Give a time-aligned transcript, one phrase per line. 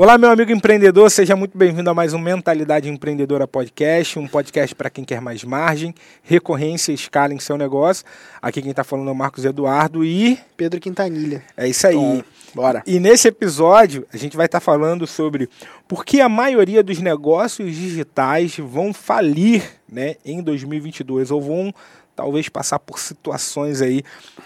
[0.00, 4.74] Olá, meu amigo empreendedor, seja muito bem-vindo a mais um Mentalidade Empreendedora Podcast, um podcast
[4.74, 8.02] para quem quer mais margem, recorrência e escala em seu negócio.
[8.40, 10.38] Aqui quem está falando é o Marcos Eduardo e.
[10.56, 11.42] Pedro Quintanilha.
[11.54, 11.92] É isso aí.
[11.92, 12.22] Tom,
[12.54, 12.82] bora.
[12.86, 15.50] E nesse episódio a gente vai estar tá falando sobre
[15.86, 21.74] por que a maioria dos negócios digitais vão falir né, em 2022 ou vão
[22.20, 24.02] talvez passar por situações aí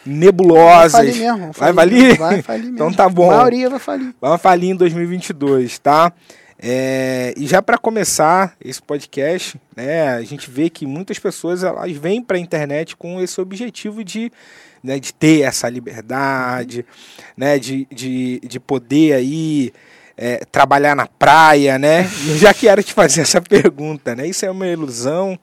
[0.06, 0.92] nebulosas.
[0.92, 1.52] Vai falir mesmo.
[1.52, 2.18] Vai falir?
[2.18, 2.76] Vai falir mesmo.
[2.76, 3.32] então tá bom.
[3.32, 4.14] A maioria vai falir.
[4.20, 6.12] Vai falir em 2022, tá?
[6.56, 11.90] É, e já para começar esse podcast, né, a gente vê que muitas pessoas elas
[11.96, 14.30] vêm para a internet com esse objetivo de,
[14.80, 16.86] né, de ter essa liberdade,
[17.36, 19.72] né, de, de, de poder aí
[20.16, 22.08] é, trabalhar na praia, né?
[22.28, 24.28] Eu já quero te fazer essa pergunta, né?
[24.28, 25.36] Isso é uma ilusão?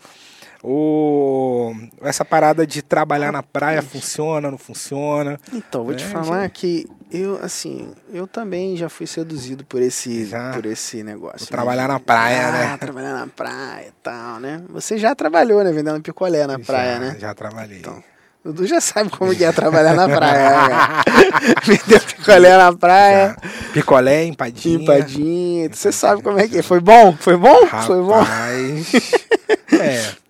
[0.63, 5.39] Ou essa parada de trabalhar na praia funciona, não funciona?
[5.51, 10.25] Então, vou te é, falar que eu, assim, eu também já fui seduzido por esse,
[10.25, 10.51] já.
[10.51, 11.41] por esse negócio.
[11.41, 11.47] Né?
[11.49, 12.77] Trabalhar na praia, ah, né?
[12.77, 14.61] Trabalhar na praia e tal, né?
[14.69, 15.71] Você já trabalhou, né?
[15.71, 17.17] Vendendo picolé na praia, já, né?
[17.19, 17.79] Já trabalhei.
[17.79, 18.03] Então,
[18.45, 20.67] o Dudu já sabe como que é trabalhar na praia.
[20.67, 20.77] Né?
[21.65, 23.35] Vender picolé na praia.
[23.41, 23.71] Já.
[23.73, 24.83] Picolé, empadinha.
[24.83, 25.69] Empadinha.
[25.73, 26.61] Você sabe como é que é.
[26.61, 27.15] Foi bom?
[27.19, 27.65] Foi bom?
[27.65, 28.23] Rapaz, Foi bom?
[29.81, 30.20] é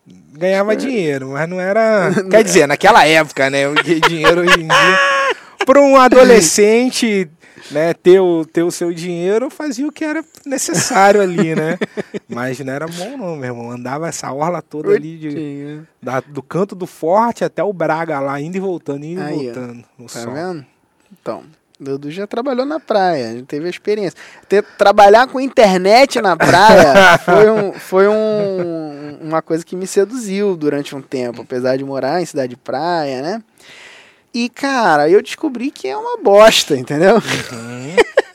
[0.42, 2.12] ganhava dinheiro, mas não era.
[2.30, 3.68] Quer dizer, naquela época, né?
[3.68, 5.00] O dinheiro hoje em dia.
[5.66, 7.30] Para um adolescente
[7.70, 11.78] né, ter, o, ter o seu dinheiro, fazia o que era necessário ali, né?
[12.28, 13.72] Mas não era bom, não, meu irmão.
[13.72, 18.42] Andava essa orla toda ali de, da, do canto do forte até o Braga lá,
[18.42, 19.84] indo e voltando, indo Aí, e voltando.
[19.98, 20.34] No tá sol.
[20.34, 20.66] vendo?
[21.12, 21.44] Então.
[21.82, 24.18] Dudu já trabalhou na praia, já teve a experiência.
[24.48, 30.56] Ter, trabalhar com internet na praia foi, um, foi um, uma coisa que me seduziu
[30.56, 33.44] durante um tempo, apesar de morar em cidade de praia, né?
[34.32, 37.16] E, cara, eu descobri que é uma bosta, entendeu?
[37.16, 37.96] Uhum.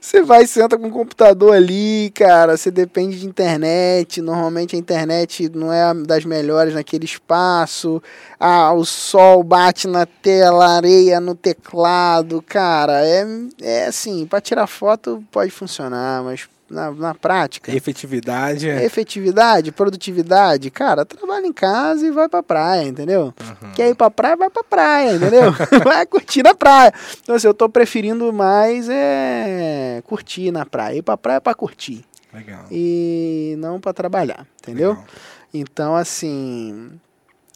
[0.00, 2.56] Você vai senta com o computador ali, cara.
[2.56, 4.20] Você depende de internet.
[4.20, 8.02] Normalmente a internet não é das melhores naquele espaço.
[8.38, 12.42] Ah, o sol bate na tela, areia no teclado.
[12.42, 13.24] Cara, é,
[13.60, 17.74] é assim, para tirar foto pode funcionar, mas na, na prática.
[17.74, 18.68] Efetividade.
[18.68, 20.70] Efetividade, produtividade.
[20.70, 23.34] Cara, trabalha em casa e vai pra praia, entendeu?
[23.40, 23.72] Uhum.
[23.74, 25.52] Quer ir pra praia, vai pra praia, entendeu?
[25.84, 26.92] vai curtir na praia.
[27.22, 30.96] Então, assim, eu tô preferindo mais é curtir na praia.
[30.96, 32.04] Ir pra praia é pra curtir.
[32.32, 32.64] Legal.
[32.70, 34.90] E não para trabalhar, entendeu?
[34.90, 35.06] Legal.
[35.52, 36.90] Então, assim.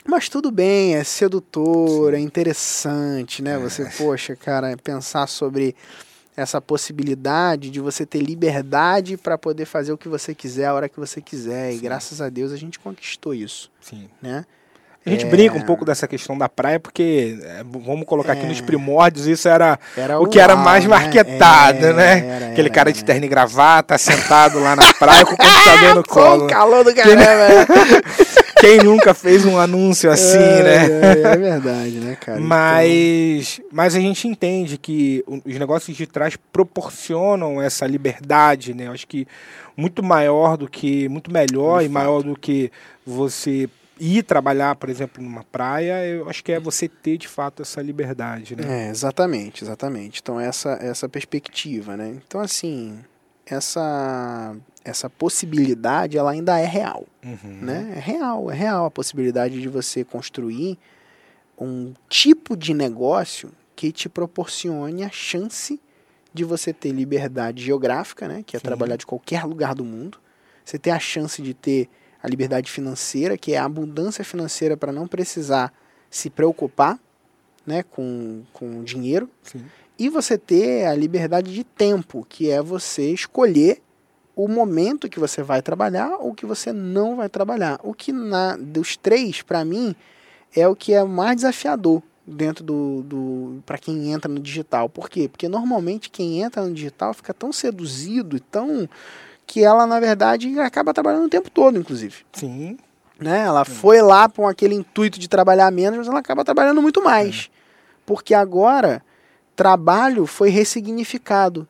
[0.09, 2.17] Mas tudo bem, é sedutor, Sim.
[2.17, 3.55] é interessante, né?
[3.55, 3.59] É.
[3.59, 5.75] Você, poxa, cara, pensar sobre
[6.37, 10.89] essa possibilidade de você ter liberdade para poder fazer o que você quiser a hora
[10.89, 11.73] que você quiser.
[11.73, 11.79] Sim.
[11.79, 13.71] E graças a Deus a gente conquistou isso.
[13.81, 14.09] Sim.
[14.21, 14.45] Né?
[15.07, 15.29] A gente é...
[15.29, 18.39] brinca um pouco dessa questão da praia, porque, é, vamos colocar é...
[18.39, 20.91] aqui nos primórdios, isso era, era o que era mais né?
[20.91, 22.27] marketado, é, né?
[22.27, 26.03] Era, Aquele cara de terno e gravata, sentado lá na praia com o computador no
[26.05, 26.45] colo.
[26.47, 27.23] o calor do caramba!
[28.59, 30.87] Quem nunca fez um anúncio assim, é, né?
[30.87, 32.41] É, é, verdade, né, cara?
[32.41, 33.71] Mas, então...
[33.71, 38.87] mas a gente entende que os negócios de trás proporcionam essa liberdade, né?
[38.87, 39.29] Eu acho que
[39.77, 41.93] muito maior do que, muito melhor de e fato.
[41.93, 42.73] maior do que
[43.07, 43.69] você
[43.99, 47.81] ir trabalhar, por exemplo, numa praia, eu acho que é você ter de fato essa
[47.81, 48.87] liberdade, né?
[48.87, 50.21] É, exatamente, exatamente.
[50.21, 52.21] Então essa essa perspectiva, né?
[52.27, 52.99] Então assim,
[53.45, 57.59] essa essa possibilidade ela ainda é real, uhum.
[57.63, 57.95] né?
[57.97, 60.79] É real, é real a possibilidade de você construir
[61.59, 65.81] um tipo de negócio que te proporcione a chance
[66.33, 68.43] de você ter liberdade geográfica, né?
[68.45, 68.65] Que é Sim.
[68.65, 70.19] trabalhar de qualquer lugar do mundo.
[70.65, 71.89] Você ter a chance de ter
[72.23, 75.73] a liberdade financeira, que é a abundância financeira para não precisar
[76.11, 76.99] se preocupar,
[77.67, 77.83] né?
[77.83, 79.29] Com, com dinheiro.
[79.43, 79.65] Sim.
[79.99, 83.83] E você ter a liberdade de tempo, que é você escolher
[84.35, 87.81] o momento que você vai trabalhar ou que você não vai trabalhar.
[87.83, 89.97] O que na dos três, para mim,
[90.55, 94.91] é o que é mais desafiador dentro do, do para quem entra no digital.
[94.91, 95.29] Por quê?
[95.29, 98.87] Porque normalmente quem entra no digital fica tão seduzido e tão
[99.47, 102.27] que ela na verdade acaba trabalhando o tempo todo, inclusive.
[102.33, 102.77] Sim.
[103.19, 103.43] Né?
[103.43, 103.73] Ela Sim.
[103.73, 107.49] foi lá com aquele intuito de trabalhar menos, mas ela acaba trabalhando muito mais.
[107.53, 107.57] É.
[108.05, 109.03] Porque agora
[109.55, 111.67] trabalho foi ressignificado.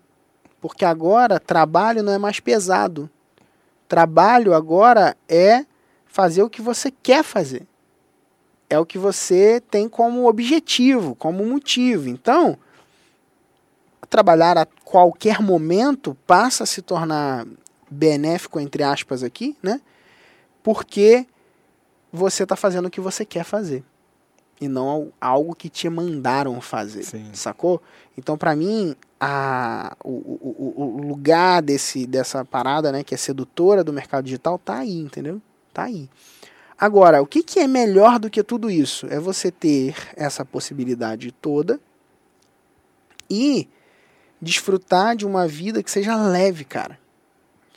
[0.60, 3.08] Porque agora trabalho não é mais pesado.
[3.86, 5.64] Trabalho agora é
[6.06, 7.66] fazer o que você quer fazer.
[8.68, 12.08] É o que você tem como objetivo, como motivo.
[12.08, 12.58] Então,
[14.10, 17.46] trabalhar a qualquer momento passa a se tornar
[17.90, 19.80] benéfico, entre aspas, aqui, né?
[20.62, 21.26] Porque
[22.12, 23.84] você está fazendo o que você quer fazer
[24.60, 27.30] e não algo que te mandaram fazer, Sim.
[27.32, 27.80] sacou?
[28.16, 33.84] Então, para mim, a, o, o, o lugar desse, dessa parada, né, que é sedutora
[33.84, 35.40] do mercado digital, tá aí, entendeu?
[35.72, 36.08] Tá aí.
[36.78, 39.06] Agora, o que, que é melhor do que tudo isso?
[39.10, 41.80] É você ter essa possibilidade toda
[43.30, 43.68] e
[44.40, 46.98] desfrutar de uma vida que seja leve, cara.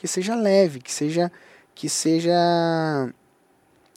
[0.00, 1.30] Que seja leve, que seja
[1.74, 2.34] que seja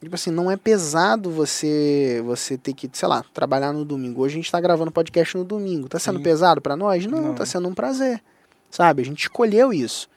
[0.02, 4.22] tipo assim, não é pesado você você ter que, sei lá, trabalhar no domingo.
[4.22, 5.88] Hoje a gente está gravando podcast no domingo.
[5.88, 6.24] Tá sendo Sim.
[6.24, 7.06] pesado para nós?
[7.06, 8.22] Não, não, tá sendo um prazer.
[8.70, 9.02] Sabe?
[9.02, 10.10] A gente escolheu isso.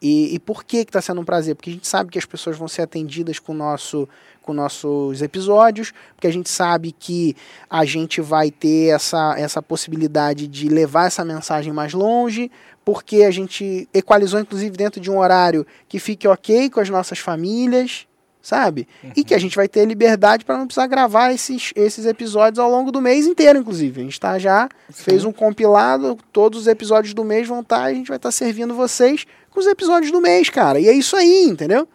[0.00, 1.54] E, e por que está sendo um prazer?
[1.54, 4.08] Porque a gente sabe que as pessoas vão ser atendidas com, nosso,
[4.42, 7.36] com nossos episódios, porque a gente sabe que
[7.68, 12.50] a gente vai ter essa, essa possibilidade de levar essa mensagem mais longe,
[12.88, 17.18] porque a gente equalizou, inclusive, dentro de um horário que fique ok com as nossas
[17.18, 18.06] famílias,
[18.40, 18.88] sabe?
[19.04, 19.12] Uhum.
[19.14, 22.70] E que a gente vai ter liberdade para não precisar gravar esses, esses episódios ao
[22.70, 24.00] longo do mês inteiro, inclusive.
[24.00, 25.02] A gente tá já Sim.
[25.02, 28.28] fez um compilado, todos os episódios do mês vão estar, tá, a gente vai estar
[28.28, 30.80] tá servindo vocês com os episódios do mês, cara.
[30.80, 31.86] E é isso aí, entendeu?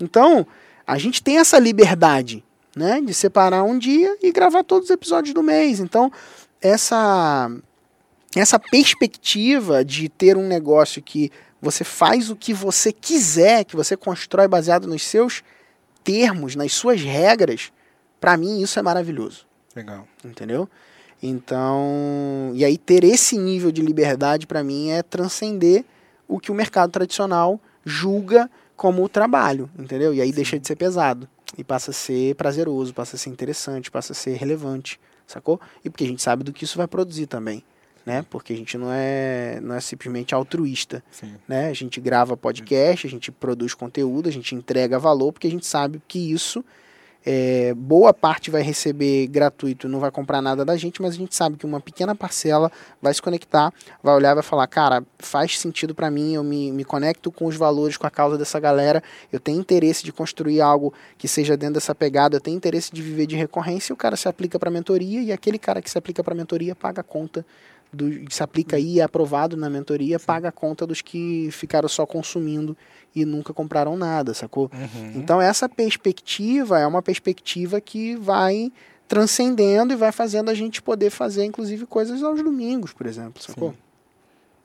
[0.00, 0.44] Então,
[0.84, 2.44] a gente tem essa liberdade,
[2.76, 5.78] né, de separar um dia e gravar todos os episódios do mês.
[5.78, 6.10] Então,
[6.60, 7.48] essa
[8.40, 11.30] essa perspectiva de ter um negócio que
[11.60, 15.42] você faz o que você quiser, que você constrói baseado nos seus
[16.02, 17.72] termos, nas suas regras,
[18.20, 19.46] para mim isso é maravilhoso.
[19.76, 20.06] Legal.
[20.24, 20.68] Entendeu?
[21.22, 25.84] Então, e aí ter esse nível de liberdade para mim é transcender
[26.26, 30.12] o que o mercado tradicional julga como o trabalho, entendeu?
[30.12, 30.34] E aí Sim.
[30.34, 34.16] deixa de ser pesado e passa a ser prazeroso, passa a ser interessante, passa a
[34.16, 35.60] ser relevante, sacou?
[35.84, 37.62] E porque a gente sabe do que isso vai produzir também
[38.04, 38.24] né?
[38.28, 41.34] Porque a gente não é, não é simplesmente altruísta, Sim.
[41.46, 41.68] né?
[41.68, 45.66] A gente grava podcast, a gente produz conteúdo, a gente entrega valor, porque a gente
[45.66, 46.64] sabe que isso
[47.24, 51.34] é, boa parte vai receber gratuito, não vai comprar nada da gente, mas a gente
[51.34, 52.70] sabe que uma pequena parcela
[53.00, 53.72] vai se conectar,
[54.02, 57.46] vai olhar e vai falar, cara, faz sentido para mim, eu me, me conecto com
[57.46, 59.02] os valores, com a causa dessa galera,
[59.32, 63.00] eu tenho interesse de construir algo que seja dentro dessa pegada, eu tenho interesse de
[63.00, 65.96] viver de recorrência, e o cara se aplica para mentoria e aquele cara que se
[65.96, 67.46] aplica para mentoria paga a conta
[67.92, 72.06] do, se aplica aí, é aprovado na mentoria, paga a conta dos que ficaram só
[72.06, 72.76] consumindo
[73.14, 74.70] e nunca compraram nada, sacou?
[74.72, 75.12] Uhum.
[75.16, 78.72] Então essa perspectiva é uma perspectiva que vai
[79.06, 83.72] transcendendo e vai fazendo a gente poder fazer, inclusive, coisas aos domingos, por exemplo, sacou?
[83.72, 83.78] Sim.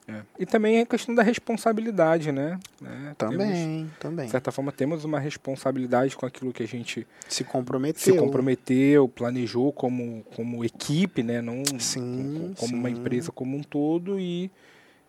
[0.08, 0.22] É.
[0.40, 2.58] E também a questão da responsabilidade, né?
[2.82, 4.26] É, também, temos, também.
[4.26, 9.10] De certa forma, temos uma responsabilidade com aquilo que a gente se comprometeu, se comprometeu
[9.10, 11.42] planejou como, como equipe, né?
[11.42, 12.76] Não sim, como, sim.
[12.76, 14.50] uma empresa como um todo e,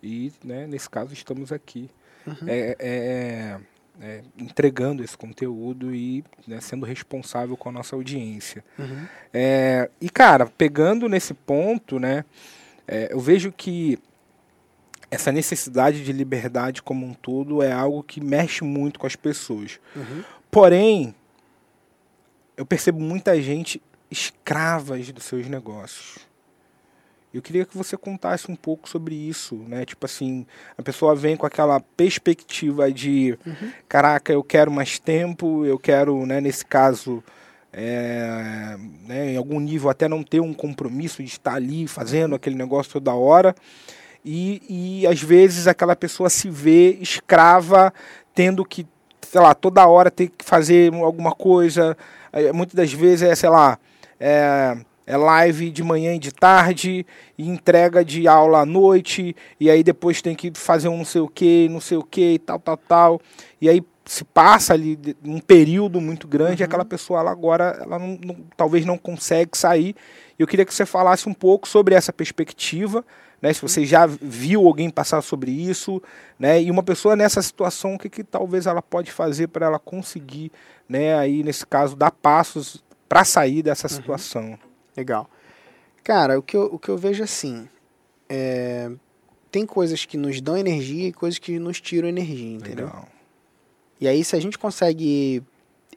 [0.02, 1.88] e né, nesse caso estamos aqui.
[2.26, 2.48] Uhum.
[2.48, 3.60] É, é, é,
[4.00, 8.64] é, entregando esse conteúdo e né, sendo responsável com a nossa audiência.
[8.76, 9.06] Uhum.
[9.32, 12.24] É, e, cara, pegando nesse ponto, né?
[12.86, 13.98] É, eu vejo que
[15.10, 19.81] essa necessidade de liberdade como um todo é algo que mexe muito com as pessoas.
[19.96, 20.22] Uhum.
[20.50, 21.14] Porém,
[22.56, 26.28] eu percebo muita gente escravas dos seus negócios.
[27.32, 29.84] Eu queria que você contasse um pouco sobre isso, né?
[29.84, 30.46] Tipo assim,
[30.76, 33.70] a pessoa vem com aquela perspectiva de, uhum.
[33.87, 37.22] caraca, eu quero mais tempo, eu quero, né, nesse caso,
[37.70, 38.76] é,
[39.06, 42.94] né, em algum nível até não ter um compromisso de estar ali fazendo aquele negócio
[42.94, 43.55] toda hora.
[44.25, 47.93] E, e às vezes aquela pessoa se vê escrava,
[48.34, 48.87] tendo que,
[49.22, 51.96] sei lá, toda hora ter que fazer alguma coisa.
[52.55, 53.79] Muitas das vezes é, sei lá,
[54.20, 57.06] é, é live de manhã e de tarde,
[57.37, 61.22] e entrega de aula à noite, e aí depois tem que fazer um não sei
[61.22, 63.20] o que, não sei o que, e tal, tal, tal.
[63.60, 66.67] E aí se passa ali um período muito grande uhum.
[66.67, 69.94] aquela pessoa ela agora ela não, não, talvez não consegue sair.
[70.39, 73.05] Eu queria que você falasse um pouco sobre essa perspectiva,
[73.40, 73.52] né?
[73.52, 76.02] Se você já viu alguém passar sobre isso,
[76.38, 76.60] né?
[76.62, 80.50] E uma pessoa nessa situação, o que, que talvez ela pode fazer para ela conseguir,
[80.88, 81.16] né?
[81.16, 83.94] Aí nesse caso dar passos para sair dessa uhum.
[83.94, 84.58] situação.
[84.96, 85.28] Legal.
[86.02, 87.68] Cara, o que eu, o que eu vejo assim,
[88.28, 88.90] é,
[89.50, 92.86] tem coisas que nos dão energia e coisas que nos tiram energia, entendeu?
[92.86, 93.08] Legal.
[94.00, 95.42] E aí se a gente consegue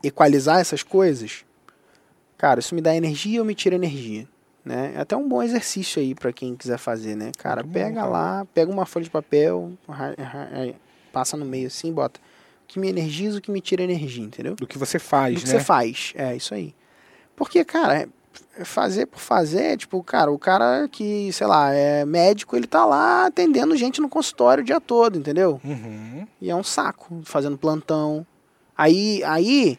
[0.03, 1.45] equalizar essas coisas,
[2.37, 4.27] cara, isso me dá energia ou me tira energia?
[4.63, 4.93] Né?
[4.95, 7.31] É até um bom exercício aí para quem quiser fazer, né?
[7.37, 9.71] Cara, Muito pega bom, lá, pega uma folha de papel,
[11.11, 14.55] passa no meio assim, bota o que me energiza, o que me tira energia, entendeu?
[14.55, 15.59] Do que você faz, Do que né?
[15.59, 16.73] você faz, é isso aí.
[17.35, 18.07] Porque, cara,
[18.57, 22.85] é, fazer por fazer, tipo, cara, o cara que, sei lá, é médico, ele tá
[22.85, 25.59] lá atendendo gente no consultório o dia todo, entendeu?
[25.63, 26.27] Uhum.
[26.39, 28.25] E é um saco, fazendo plantão.
[28.77, 29.77] Aí, aí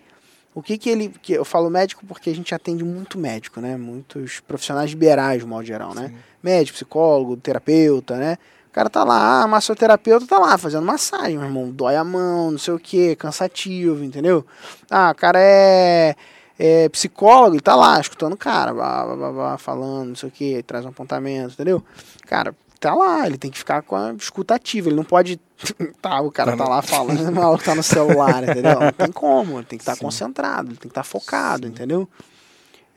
[0.55, 1.09] o que que ele.
[1.09, 3.77] Que eu falo médico porque a gente atende muito médico, né?
[3.77, 6.09] Muitos profissionais liberais, de modo geral, né?
[6.09, 6.17] Sim.
[6.43, 8.37] Médico, psicólogo, terapeuta, né?
[8.69, 11.71] O cara tá lá, ah, massoterapeuta tá lá fazendo massagem, meu irmão.
[11.71, 14.47] Dói a mão, não sei o que, cansativo, entendeu?
[14.91, 16.17] Ah, o cara é,
[16.59, 20.29] é psicólogo, ele tá lá escutando o cara, blá, blá, blá, blá, falando, não sei
[20.31, 21.85] o que, traz um apontamento, entendeu?
[22.27, 25.41] Cara, tá lá, ele tem que ficar com a escutativa, ele não pode.
[26.03, 28.81] tá, o cara tá lá falando, o maluco tá no celular, entendeu?
[28.81, 31.67] Não tem como, ele tem que estar tá concentrado, ele tem que estar tá focado,
[31.67, 31.73] Sim.
[31.73, 32.09] entendeu?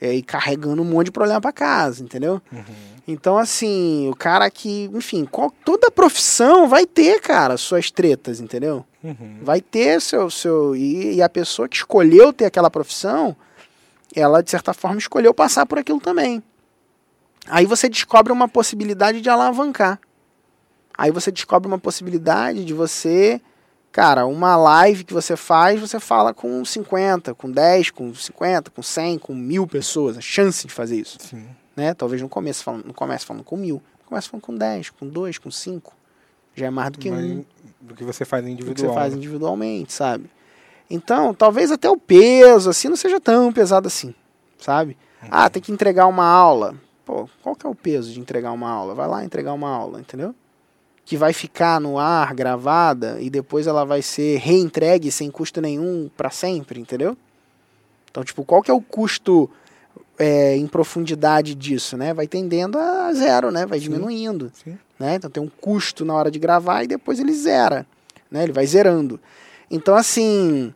[0.02, 2.42] É, e carregando um monte de problema para casa, entendeu?
[2.52, 2.64] Uhum.
[3.08, 8.84] Então, assim, o cara que, enfim, qual, toda profissão vai ter, cara, suas tretas, entendeu?
[9.04, 9.40] Uhum.
[9.42, 10.30] Vai ter seu.
[10.30, 13.36] seu e, e, a pessoa que escolheu ter aquela profissão,
[14.16, 16.44] ela, de certa forma, escolheu passar por aquilo também.
[17.48, 20.00] Aí você descobre uma possibilidade de alavancar.
[20.98, 23.42] Aí você descobre uma possibilidade de você.
[23.92, 28.82] Cara, uma live que você faz, você fala com 50, com 10, com 50, com
[28.82, 30.18] 100, com mil pessoas.
[30.18, 31.18] A chance de fazer isso.
[31.22, 31.94] Sim né?
[31.94, 35.38] Talvez no começo falando, no começo falando com mil, começa falando com dez, com dois,
[35.38, 35.94] com cinco.
[36.56, 37.44] Já é mais do que Mas, um.
[37.82, 38.74] Do que você faz individual.
[38.74, 39.18] Do que você faz né?
[39.18, 40.30] individualmente, sabe?
[40.90, 44.16] Então, talvez até o peso, assim, não seja tão pesado assim,
[44.58, 44.96] sabe?
[45.22, 45.30] Uhum.
[45.32, 46.76] Ah, tem que entregar uma aula.
[47.06, 48.96] Pô, qual que é o peso de entregar uma aula?
[48.96, 50.34] Vai lá entregar uma aula, entendeu?
[51.06, 56.10] Que vai ficar no ar, gravada, e depois ela vai ser reentregue sem custo nenhum
[56.18, 57.16] para sempre, entendeu?
[58.10, 59.50] Então, tipo, qual que é o custo
[60.18, 62.14] é, em profundidade disso, né?
[62.14, 63.66] Vai tendendo a zero, né?
[63.66, 64.78] Vai diminuindo, Sim.
[65.00, 65.16] né?
[65.16, 67.86] Então tem um custo na hora de gravar e depois ele zera,
[68.32, 68.44] né?
[68.44, 69.20] Ele vai zerando.
[69.70, 70.74] Então assim,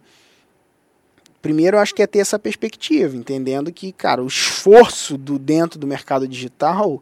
[1.42, 5.80] primeiro eu acho que é ter essa perspectiva, entendendo que, cara, o esforço do dentro
[5.80, 7.02] do mercado digital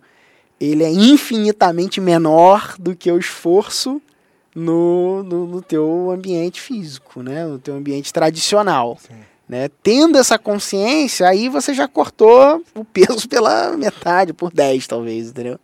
[0.59, 4.01] ele é infinitamente menor do que o esforço
[4.55, 7.45] no, no, no teu ambiente físico, né?
[7.45, 8.97] No teu ambiente tradicional.
[8.99, 9.19] Sim.
[9.47, 9.69] Né?
[9.81, 15.59] Tendo essa consciência, aí você já cortou o peso pela metade, por 10 talvez, entendeu?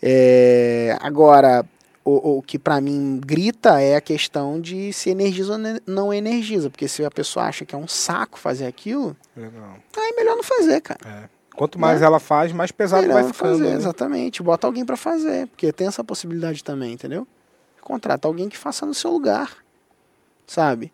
[0.00, 1.64] É, agora,
[2.04, 6.68] o, o que para mim grita é a questão de se energiza ou não energiza,
[6.68, 9.76] porque se a pessoa acha que é um saco fazer aquilo, Legal.
[9.96, 11.00] aí melhor não fazer, cara.
[11.04, 11.28] É.
[11.54, 12.06] Quanto mais né?
[12.06, 13.58] ela faz, mais pesado melhor vai ficando.
[13.58, 13.76] Fazer, né?
[13.76, 17.26] Exatamente, bota alguém para fazer, porque tem essa possibilidade também, entendeu?
[17.80, 19.56] Contrata alguém que faça no seu lugar,
[20.46, 20.92] sabe?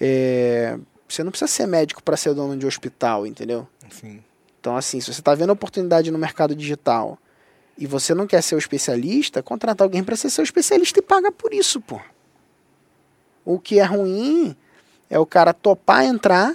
[0.00, 3.68] É, você não precisa ser médico para ser dono de hospital, entendeu?
[3.90, 4.22] Sim.
[4.58, 7.18] Então, assim, se você está vendo oportunidade no mercado digital
[7.80, 11.32] e você não quer ser o especialista, contrata alguém para ser seu especialista e paga
[11.32, 11.98] por isso, pô.
[13.42, 14.54] O que é ruim
[15.08, 16.54] é o cara topar entrar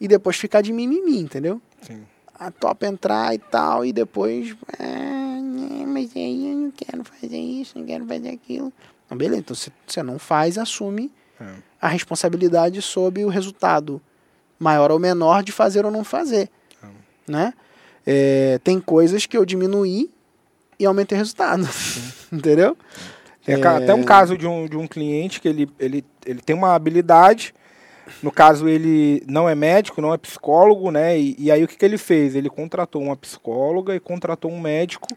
[0.00, 1.62] e depois ficar de mimimi, entendeu?
[1.80, 2.04] Sim.
[2.34, 4.56] A topa entrar e tal, e depois.
[4.80, 5.40] Ah,
[5.86, 8.72] mas aí eu não quero fazer isso, não quero fazer aquilo.
[9.06, 11.54] Então, beleza, então você não faz, assume é.
[11.80, 14.02] a responsabilidade sobre o resultado
[14.58, 16.50] maior ou menor de fazer ou não fazer.
[16.82, 16.86] É.
[17.30, 17.54] Né?
[18.04, 20.10] É, tem coisas que eu diminuí
[20.78, 21.68] e aumentei o resultado.
[22.32, 22.76] Entendeu?
[23.46, 26.74] É, até um caso de um, de um cliente que ele, ele, ele tem uma
[26.74, 27.54] habilidade.
[28.22, 31.18] No caso, ele não é médico, não é psicólogo, né?
[31.18, 32.34] E, e aí o que, que ele fez?
[32.34, 35.08] Ele contratou uma psicóloga e contratou um médico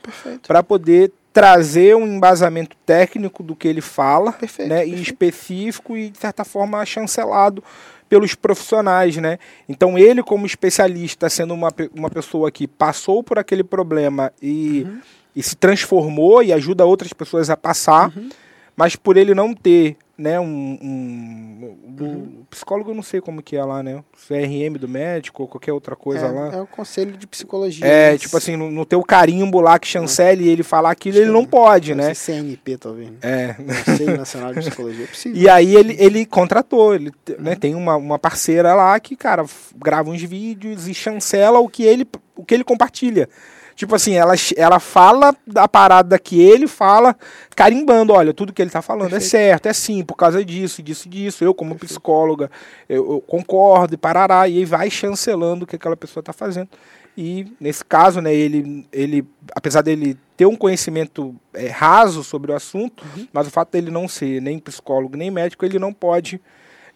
[0.46, 5.02] para poder trazer um embasamento técnico do que ele fala, perfeito, né, perfeito.
[5.02, 7.64] específico e de certa forma chancelado
[8.10, 9.40] pelos profissionais, né?
[9.70, 15.00] Então ele como especialista, sendo uma, uma pessoa que passou por aquele problema e, uhum.
[15.36, 18.30] E se transformou e ajuda outras pessoas a passar, uhum.
[18.76, 22.44] mas por ele não ter né, um, um, uhum.
[22.48, 24.04] psicólogo eu não sei como que é lá, né?
[24.28, 26.56] CRM do médico ou qualquer outra coisa é, lá.
[26.58, 27.84] É o conselho de psicologia.
[27.84, 28.22] É, mas...
[28.22, 31.96] tipo assim, no, no teu carimbo lá que chancele ele falar aquilo, ele não pode,
[31.96, 32.14] né?
[32.14, 33.10] CNP, talvez.
[33.10, 33.18] Né?
[33.24, 33.56] É.
[33.84, 35.06] Conselho Nacional de Psicologia.
[35.06, 35.42] É possível.
[35.42, 37.60] E aí ele, ele contratou, ele né, uhum.
[37.60, 39.44] tem uma, uma parceira lá que, cara,
[39.76, 43.28] grava uns vídeos e chancela o que ele, o que ele compartilha.
[43.76, 47.16] Tipo assim, ela, ela fala da parada que ele fala,
[47.56, 49.36] carimbando, olha, tudo que ele tá falando é Perfeito.
[49.36, 51.44] é certo, é sim, por causa disso, disso, disso.
[51.44, 51.94] Eu, como Perfeito.
[51.94, 52.52] psicóloga,
[52.88, 56.70] eu, eu, concordo e parará, e aí vai chancelando o que aquela pessoa tá fazendo.
[57.18, 62.56] E nesse caso, né, ele, ele apesar dele ter um conhecimento é, raso sobre o
[62.56, 63.28] assunto, uhum.
[63.34, 66.40] mas o fato dele não ser nem psicólogo nem médico, ele não pode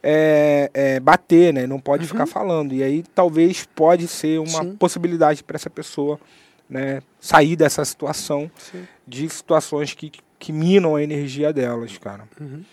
[0.01, 1.67] é, é, bater, né?
[1.67, 2.09] Não pode uhum.
[2.09, 2.73] ficar falando.
[2.73, 4.75] E aí talvez pode ser uma Sim.
[4.75, 6.19] possibilidade para essa pessoa
[6.69, 8.87] né, sair dessa situação Sim.
[9.07, 12.23] de situações que, que minam a energia delas, cara.
[12.39, 12.63] Uhum.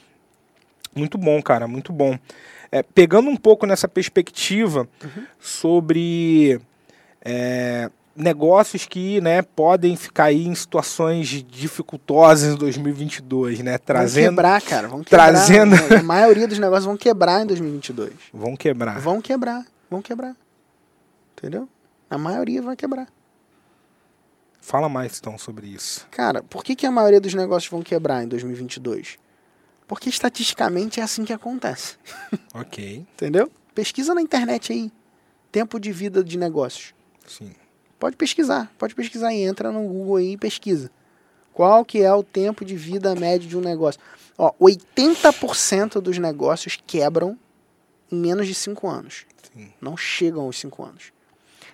[0.94, 2.18] Muito bom, cara, muito bom.
[2.70, 5.24] É, pegando um pouco nessa perspectiva uhum.
[5.38, 6.60] sobre
[7.22, 13.78] é, negócios que né, podem ficar aí em situações dificultosas em 2022, né?
[13.78, 14.88] Trazendo, vão quebrar, cara.
[14.88, 15.28] Vão quebrar.
[15.28, 15.76] Trazendo...
[15.98, 18.12] A maioria dos negócios vão quebrar em 2022.
[18.32, 18.98] Vão quebrar.
[19.00, 19.66] Vão quebrar.
[19.90, 20.36] Vão quebrar.
[21.36, 21.68] Entendeu?
[22.08, 23.08] A maioria vai quebrar.
[24.62, 26.06] Fala mais então sobre isso.
[26.12, 29.18] Cara, por que, que a maioria dos negócios vão quebrar em 2022?
[29.88, 31.96] Porque estatisticamente é assim que acontece.
[32.54, 33.04] Ok.
[33.14, 33.50] Entendeu?
[33.74, 34.92] Pesquisa na internet aí.
[35.50, 36.94] Tempo de vida de negócios.
[37.26, 37.52] Sim.
[37.98, 40.90] Pode pesquisar, pode pesquisar aí, entra no Google aí e pesquisa.
[41.52, 44.00] Qual que é o tempo de vida médio de um negócio?
[44.38, 47.36] Ó, 80% dos negócios quebram
[48.10, 49.26] em menos de 5 anos.
[49.52, 49.72] Sim.
[49.80, 51.12] Não chegam aos 5 anos.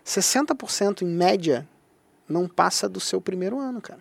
[0.04, 1.68] 60% em média
[2.28, 4.00] não passa do seu primeiro ano, cara.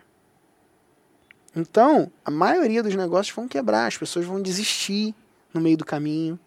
[1.56, 5.14] Então, a maioria dos negócios vão quebrar, as pessoas vão desistir
[5.52, 6.38] no meio do caminho.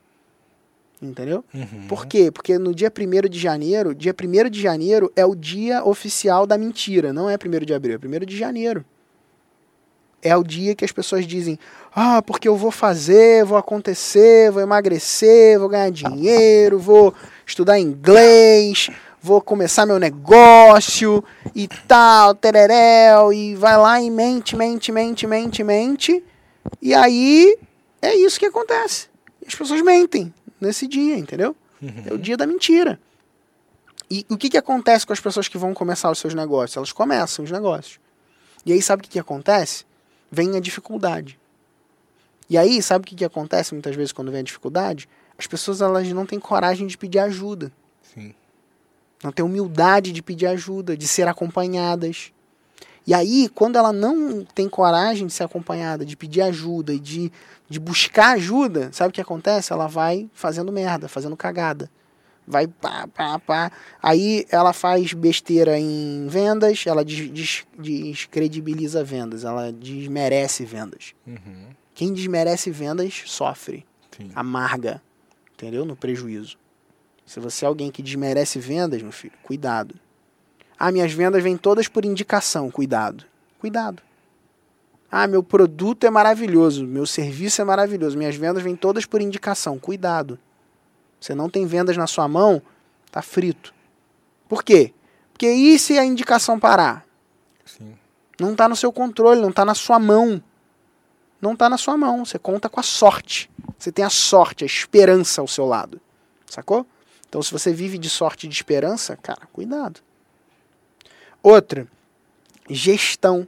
[1.01, 1.43] Entendeu?
[1.51, 1.87] Uhum.
[1.87, 2.29] Por quê?
[2.29, 6.57] Porque no dia 1 de janeiro, dia 1 de janeiro é o dia oficial da
[6.59, 8.85] mentira, não é 1 de abril, é 1 de janeiro.
[10.21, 11.57] É o dia que as pessoas dizem:
[11.95, 17.15] "Ah, porque eu vou fazer, vou acontecer, vou emagrecer, vou ganhar dinheiro, vou
[17.47, 21.23] estudar inglês, vou começar meu negócio
[21.55, 26.23] e tal, tereréu, e vai lá e mente, mente, mente, mente, mente.
[26.81, 27.57] E aí
[28.01, 29.07] é isso que acontece.
[29.45, 31.55] As pessoas mentem nesse dia, entendeu?
[32.05, 32.99] É o dia da mentira.
[34.09, 36.75] E o que, que acontece com as pessoas que vão começar os seus negócios?
[36.75, 37.99] Elas começam os negócios.
[38.65, 39.85] E aí sabe o que, que acontece?
[40.29, 41.39] Vem a dificuldade.
[42.49, 45.07] E aí, sabe o que, que acontece muitas vezes quando vem a dificuldade?
[45.37, 47.71] As pessoas elas não têm coragem de pedir ajuda.
[48.13, 48.35] Sim.
[49.23, 52.31] Não têm humildade de pedir ajuda, de ser acompanhadas.
[53.05, 57.31] E aí, quando ela não tem coragem de ser acompanhada, de pedir ajuda e de,
[57.69, 59.73] de buscar ajuda, sabe o que acontece?
[59.73, 61.89] Ela vai fazendo merda, fazendo cagada.
[62.47, 63.71] Vai pá, pá, pá.
[64.01, 71.13] Aí ela faz besteira em vendas, ela des, des, descredibiliza vendas, ela desmerece vendas.
[71.25, 71.67] Uhum.
[71.93, 73.85] Quem desmerece vendas sofre,
[74.15, 74.31] Sim.
[74.33, 75.01] amarga,
[75.53, 75.85] entendeu?
[75.85, 76.57] No prejuízo.
[77.31, 79.95] Se você é alguém que desmerece vendas, meu filho, cuidado.
[80.77, 83.23] Ah, minhas vendas vêm todas por indicação, cuidado.
[83.57, 84.03] Cuidado.
[85.09, 89.79] Ah, meu produto é maravilhoso, meu serviço é maravilhoso, minhas vendas vêm todas por indicação,
[89.79, 90.37] cuidado.
[91.21, 92.61] Você não tem vendas na sua mão,
[93.09, 93.73] tá frito.
[94.49, 94.93] Por quê?
[95.31, 97.05] Porque e se a indicação parar?
[97.63, 97.93] Sim.
[98.37, 100.43] Não está no seu controle, não está na sua mão.
[101.41, 102.25] Não está na sua mão.
[102.25, 103.49] Você conta com a sorte.
[103.79, 106.01] Você tem a sorte, a esperança ao seu lado.
[106.45, 106.85] Sacou?
[107.31, 110.01] Então, se você vive de sorte e de esperança, cara, cuidado.
[111.41, 111.87] Outra,
[112.69, 113.47] gestão.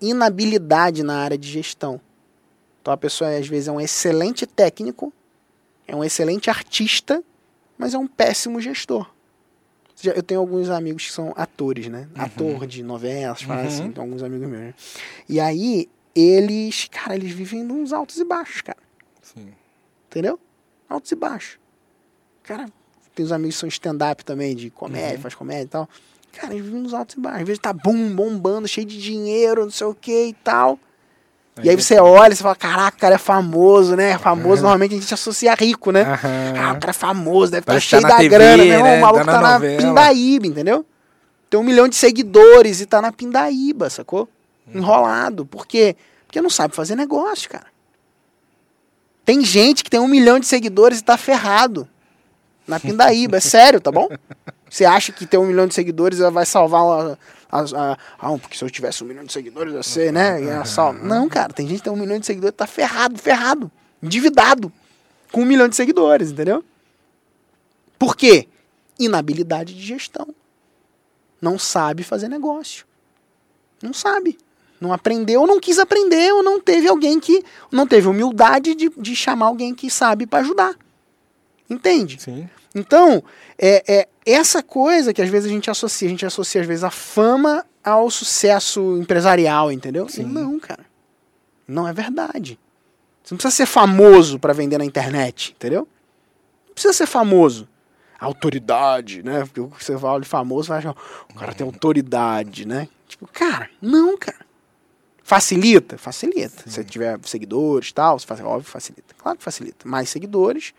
[0.00, 2.00] Inabilidade na área de gestão.
[2.82, 5.12] Então, a pessoa às vezes é um excelente técnico,
[5.86, 7.22] é um excelente artista,
[7.78, 9.08] mas é um péssimo gestor.
[9.94, 12.08] Seja, Eu tenho alguns amigos que são atores, né?
[12.16, 13.66] Ator de novelas, fala Uhum.
[13.68, 14.60] assim, então alguns amigos meus.
[14.62, 14.74] né?
[15.28, 18.78] E aí, eles, cara, eles vivem nos altos e baixos, cara.
[19.22, 19.52] Sim.
[20.10, 20.38] Entendeu?
[20.88, 21.58] Altos e baixos.
[22.46, 22.66] Cara,
[23.14, 25.22] tem os amigos que são stand-up também, de comédia, Uhum.
[25.22, 25.88] faz comédia e tal.
[26.32, 27.40] Cara, eles vivem nos altos e baixos.
[27.40, 30.78] Às vezes tá bum, bombando, cheio de dinheiro, não sei o que e tal.
[31.62, 34.18] E aí você olha e fala, caraca, o cara é famoso, né?
[34.18, 36.04] Famoso, normalmente a gente associa rico, né?
[36.60, 38.66] Ah, o cara é famoso, deve estar Parece que cheio tá da TV, grana, meu
[38.74, 38.84] irmão.
[38.90, 38.98] né?
[38.98, 39.78] O maluco Tá tá na novela.
[39.82, 40.84] Pindaíba, entendeu?
[41.48, 44.28] Tem um milhão de seguidores e tá na Pindaíba, sacou?
[44.74, 45.46] Enrolado.
[45.46, 45.96] Por quê?
[46.26, 47.66] Porque não sabe fazer negócio, cara.
[49.24, 51.88] Tem gente que tem um milhão de seguidores e tá ferrado
[52.66, 53.36] na Pindaíba.
[53.36, 54.08] É sério, tá bom?
[54.68, 57.16] Você acha que ter um milhão de seguidores vai salvar
[57.50, 60.42] a, ah, porque se eu tivesse um milhão de seguidores ia ser, né?
[60.42, 60.92] Ia sal...
[60.92, 63.70] Não, cara, tem gente que tem um milhão de seguidores tá ferrado, ferrado,
[64.02, 64.72] endividado,
[65.30, 66.64] com um milhão de seguidores, entendeu?
[67.98, 68.48] Por quê?
[68.98, 70.28] Inabilidade de gestão.
[71.40, 72.84] Não sabe fazer negócio.
[73.82, 74.36] Não sabe.
[74.80, 77.42] Não aprendeu, não quis aprender, ou não teve alguém que.
[77.70, 80.74] Não teve humildade de, de chamar alguém que sabe para ajudar.
[81.68, 82.20] Entende?
[82.20, 82.48] Sim.
[82.74, 83.22] Então,
[83.58, 86.84] é, é essa coisa que às vezes a gente associa, a gente associa às vezes
[86.84, 90.08] a fama ao sucesso empresarial, entendeu?
[90.08, 90.24] Sim.
[90.24, 90.84] Não, cara.
[91.66, 92.58] Não é verdade.
[93.22, 95.88] Você não precisa ser famoso para vender na internet, entendeu?
[96.66, 97.68] Não precisa ser famoso.
[98.18, 99.44] Autoridade, né?
[99.44, 100.94] Porque você fala de famoso, vai achar,
[101.30, 102.88] o cara tem autoridade, né?
[103.06, 104.46] Tipo, cara, não, cara.
[105.22, 105.98] Facilita?
[105.98, 106.62] Facilita.
[106.64, 109.14] Se você tiver seguidores e tal, você faz, óbvio, facilita.
[109.18, 109.88] Claro que facilita.
[109.88, 110.72] Mais seguidores,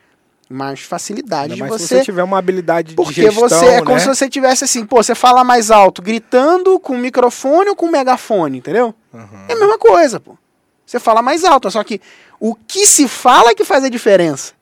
[0.50, 3.66] mais facilidade Ainda de mais se você você tiver uma habilidade de porque gestão, você
[3.66, 4.00] é como né?
[4.00, 8.60] se você tivesse assim, pô, você fala mais alto gritando com microfone ou com megafone,
[8.60, 8.94] entendeu?
[9.14, 9.46] Uhum.
[9.48, 10.38] É a mesma coisa, pô.
[10.86, 12.00] Você fala mais alto, só que
[12.40, 14.54] o que se fala é que faz a diferença.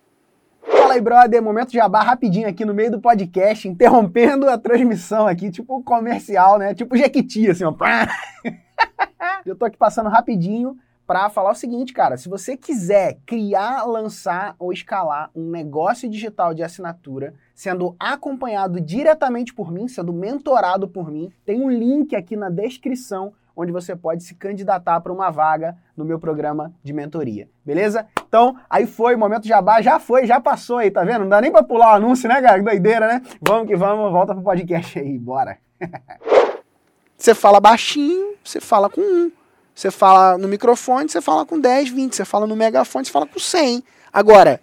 [0.67, 1.41] Fala aí, brother.
[1.41, 6.57] Momento de jabá rapidinho aqui no meio do podcast, interrompendo a transmissão aqui, tipo comercial,
[6.57, 6.73] né?
[6.73, 7.73] Tipo Jequiti, assim, ó.
[9.45, 12.17] Eu tô aqui passando rapidinho para falar o seguinte, cara.
[12.17, 19.53] Se você quiser criar, lançar ou escalar um negócio digital de assinatura sendo acompanhado diretamente
[19.53, 21.31] por mim, sendo mentorado por mim.
[21.45, 26.03] Tem um link aqui na descrição onde você pode se candidatar para uma vaga no
[26.03, 27.47] meu programa de mentoria.
[27.65, 28.05] Beleza?
[28.27, 31.21] Então, aí foi, momento jabá, já foi, já passou aí, tá vendo?
[31.21, 32.61] Não dá nem para pular o anúncio, né, cara?
[32.61, 33.21] Doideira, né?
[33.41, 35.57] Vamos que vamos, volta pro podcast aí, bora.
[37.17, 39.31] você fala baixinho, você fala com um.
[39.75, 42.15] Você fala no microfone, você fala com 10, 20.
[42.15, 43.83] Você fala no megafone, você fala com 100.
[44.11, 44.61] Agora,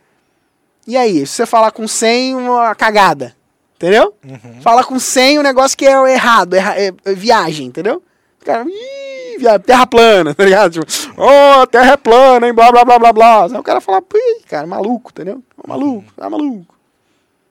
[0.86, 1.26] e aí?
[1.26, 3.36] Se você falar com 100, uma cagada.
[3.76, 4.14] Entendeu?
[4.24, 4.62] Uhum.
[4.62, 8.00] Fala com 100 um negócio que é errado, é, é viagem, entendeu?
[8.44, 10.84] Cara, ih, terra plana, tá ligado?
[10.84, 10.86] Tipo,
[11.20, 13.44] oh, terra é plana, hein, blá, blá, blá, blá, blá.
[13.46, 15.42] Aí o cara fala, ih, cara, maluco, entendeu?
[15.66, 16.74] Maluco, tá maluco.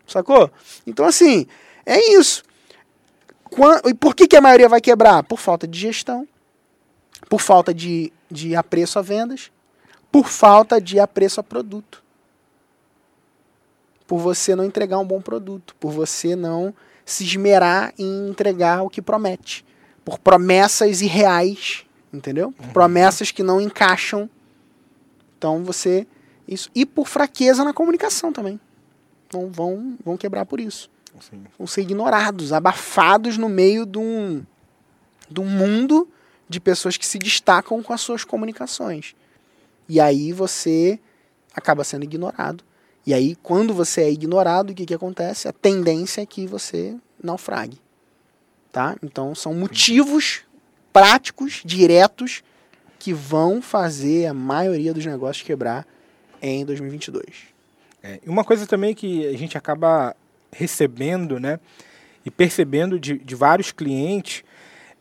[0.07, 0.49] Sacou?
[0.87, 1.45] Então, assim,
[1.85, 2.43] é isso.
[3.85, 5.23] E por que, que a maioria vai quebrar?
[5.23, 6.25] Por falta de gestão,
[7.31, 9.53] por falta de, de apreço a vendas,
[10.11, 12.01] por falta de apreço a produto
[14.11, 16.73] por você não entregar um bom produto, por você não
[17.05, 19.63] se esmerar em entregar o que promete,
[20.03, 22.51] por promessas irreais, entendeu?
[22.51, 22.73] Por uhum.
[22.73, 24.29] promessas que não encaixam.
[25.37, 26.05] Então você
[26.45, 28.59] isso e por fraqueza na comunicação também.
[29.31, 30.91] Vão vão vão quebrar por isso.
[31.21, 31.45] Sim.
[31.57, 34.43] Vão ser ignorados, abafados no meio de um,
[35.29, 36.05] de um mundo
[36.51, 39.15] de pessoas que se destacam com as suas comunicações.
[39.89, 40.99] E aí você
[41.53, 42.63] acaba sendo ignorado
[43.05, 45.47] e aí, quando você é ignorado, o que, que acontece?
[45.47, 47.79] A tendência é que você naufrague.
[48.71, 48.95] Tá?
[49.03, 50.41] Então, são motivos
[50.93, 52.43] práticos, diretos,
[52.99, 55.87] que vão fazer a maioria dos negócios quebrar
[56.41, 57.25] em 2022.
[58.03, 60.15] É, uma coisa também que a gente acaba
[60.51, 61.59] recebendo, né,
[62.23, 64.43] e percebendo de, de vários clientes,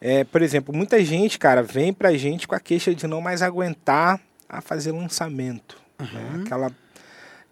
[0.00, 3.42] é, por exemplo, muita gente, cara, vem pra gente com a queixa de não mais
[3.42, 5.76] aguentar a fazer lançamento.
[5.98, 6.06] Né?
[6.06, 6.38] Uhum.
[6.38, 6.42] Né?
[6.44, 6.72] Aquela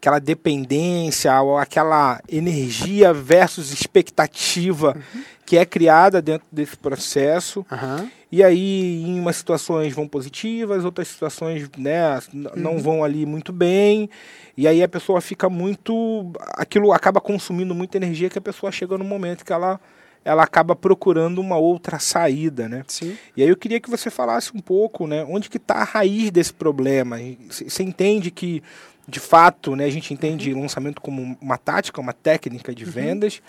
[0.01, 5.23] aquela dependência ou aquela energia versus expectativa uhum.
[5.45, 7.67] que é criada dentro desse processo.
[7.71, 8.09] Uhum.
[8.31, 12.51] E aí, em umas situações vão positivas, outras situações né, uhum.
[12.55, 14.09] não vão ali muito bem.
[14.57, 16.33] E aí a pessoa fica muito.
[16.55, 19.81] Aquilo acaba consumindo muita energia que a pessoa chega no momento que ela
[20.29, 22.85] ela acaba procurando uma outra saída, né?
[22.87, 23.17] Sim.
[23.35, 25.25] E aí eu queria que você falasse um pouco, né?
[25.27, 27.17] Onde que está a raiz desse problema?
[27.49, 28.63] Você entende que
[29.09, 30.61] de fato, né, a gente entende uhum.
[30.61, 32.91] lançamento como uma tática, uma técnica de uhum.
[32.91, 33.37] vendas.
[33.37, 33.41] Uhum.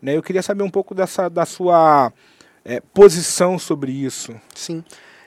[0.00, 2.12] Né, eu queria saber um pouco dessa, da sua
[2.64, 4.32] é, posição sobre isso.
[4.54, 4.84] Sim.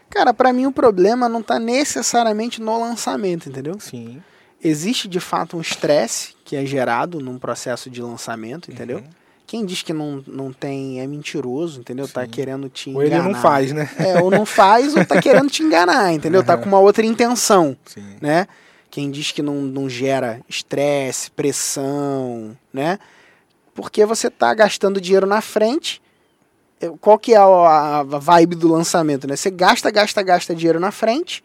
[0.09, 3.77] Cara, para mim o problema não está necessariamente no lançamento, entendeu?
[3.81, 4.23] Sim.
[4.63, 8.99] Existe de fato um estresse que é gerado num processo de lançamento, entendeu?
[8.99, 9.20] Uhum.
[9.51, 12.07] Quem diz que não, não tem é mentiroso, entendeu?
[12.07, 12.27] Tá Sim.
[12.27, 13.03] Tá querendo te enganar.
[13.03, 13.89] Ou ele não faz, né?
[13.99, 16.39] É, ou não faz ou tá querendo te enganar, entendeu?
[16.39, 16.47] Uhum.
[16.47, 18.15] Tá com uma outra intenção, Sim.
[18.21, 18.47] né?
[18.89, 22.97] Quem diz que não, não gera estresse, pressão, né?
[23.75, 26.01] Porque você está gastando dinheiro na frente.
[27.01, 29.35] Qual que é a, a vibe do lançamento, né?
[29.35, 31.43] Você gasta, gasta, gasta dinheiro na frente,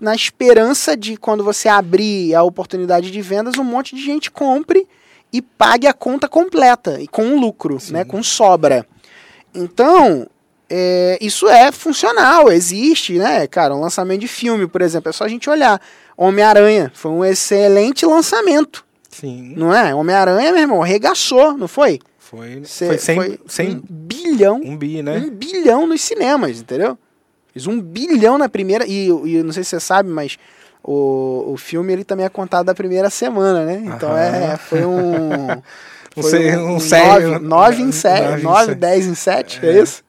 [0.00, 4.84] na esperança de quando você abrir a oportunidade de vendas, um monte de gente compre
[5.32, 7.94] e pague a conta completa e com um lucro, Sim.
[7.94, 8.04] né?
[8.04, 8.86] Com sobra.
[9.54, 10.26] Então,
[10.68, 13.46] é, isso é funcional, existe, né?
[13.46, 15.80] Cara, um lançamento de filme, por exemplo, é só a gente olhar.
[16.16, 18.84] Homem-Aranha foi um excelente lançamento.
[19.08, 19.54] Sim.
[19.56, 19.94] Não é?
[19.94, 21.98] Homem-Aranha, meu irmão, regaçou, não foi?
[22.18, 22.62] Foi.
[22.64, 24.60] Cê, foi, 100, foi 100, um bilhão.
[24.62, 25.18] Um bi, né?
[25.18, 26.96] Um bilhão nos cinemas, entendeu?
[27.52, 28.86] Fiz um bilhão na primeira.
[28.86, 30.38] E, e não sei se você sabe, mas
[30.82, 33.82] o, o filme ele também é contado da primeira semana, né?
[33.84, 35.48] Então é, foi um.
[36.12, 38.42] Foi um, um, um 9 em 7.
[38.42, 40.02] 9, 10 em 7, é, é isso?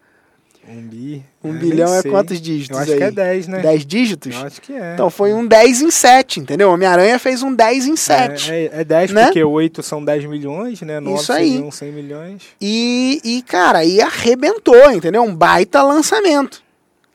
[0.68, 1.24] Um bi.
[1.44, 2.76] Um bilhão é quantos dígitos?
[2.76, 2.98] Eu acho aí?
[2.98, 3.60] que é 10, né?
[3.60, 4.36] 10 dígitos?
[4.36, 4.94] Eu acho que é.
[4.94, 6.72] Então foi um 10 em 7, entendeu?
[6.72, 8.52] Homem-Aranha fez um 10 em 7.
[8.52, 9.26] É, é, é 10 né?
[9.26, 11.00] porque 8 são 10 milhões, né?
[11.00, 11.52] 9 Isso aí.
[11.52, 12.44] seriam 100 milhões.
[12.60, 15.24] E, e, cara, aí arrebentou, entendeu?
[15.24, 16.64] Um baita lançamento.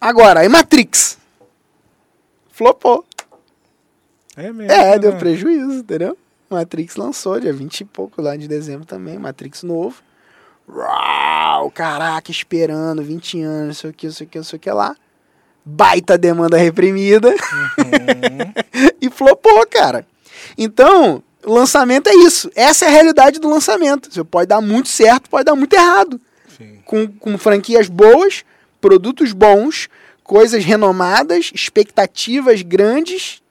[0.01, 1.17] Agora, aí Matrix.
[2.53, 3.05] Flopou.
[4.37, 4.73] É mesmo.
[4.73, 4.99] É, né?
[4.99, 6.17] deu prejuízo, entendeu?
[6.49, 10.03] Matrix lançou dia 20 e pouco lá de dezembro também, Matrix novo.
[10.69, 14.57] Uau, caraca, esperando 20 anos, não sei o que, não sei o que, não sei
[14.57, 14.97] o que lá.
[15.65, 17.31] Baita demanda reprimida.
[17.31, 18.53] Uhum.
[19.01, 20.07] e flopou, cara.
[20.57, 22.51] Então, lançamento é isso.
[22.55, 24.13] Essa é a realidade do lançamento.
[24.13, 26.21] Você pode dar muito certo, pode dar muito errado.
[26.85, 28.45] Com, com franquias boas,
[28.81, 29.89] produtos bons,
[30.23, 33.43] coisas renomadas, expectativas grandes,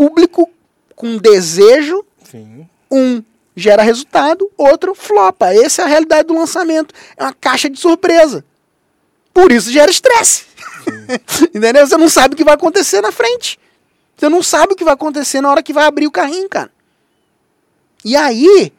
[0.00, 0.50] público
[0.96, 2.02] com desejo.
[2.24, 2.66] Sim.
[2.90, 3.22] Um
[3.54, 5.52] gera resultado, outro flopa.
[5.52, 6.94] Essa é a realidade do lançamento.
[7.18, 8.42] É uma caixa de surpresa.
[9.34, 10.46] Por isso gera estresse.
[11.54, 11.86] Entendeu?
[11.86, 13.60] Você não sabe o que vai acontecer na frente.
[14.16, 16.72] Você não sabe o que vai acontecer na hora que vai abrir o carrinho, cara.
[18.02, 18.72] E aí,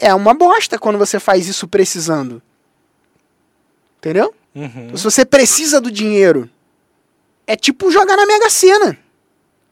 [0.00, 2.42] é uma bosta quando você faz isso precisando.
[3.98, 4.34] Entendeu?
[4.56, 4.96] Uhum.
[4.96, 6.50] Se você precisa do dinheiro,
[7.46, 8.98] é tipo jogar na Mega Sena.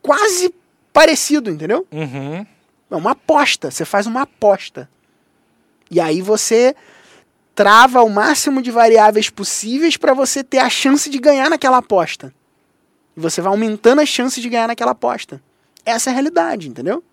[0.01, 0.55] Quase
[0.96, 1.87] parecido, entendeu?
[1.92, 2.46] Uhum.
[2.90, 3.70] É uma aposta.
[3.70, 4.88] Você faz uma aposta.
[5.90, 6.74] E aí você
[7.54, 12.32] trava o máximo de variáveis possíveis para você ter a chance de ganhar naquela aposta.
[13.14, 15.42] E você vai aumentando as chances de ganhar naquela aposta.
[15.85, 17.04] Essa é a realidade, entendeu?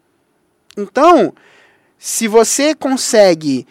[0.78, 1.34] Então,
[2.00, 3.68] se você consegue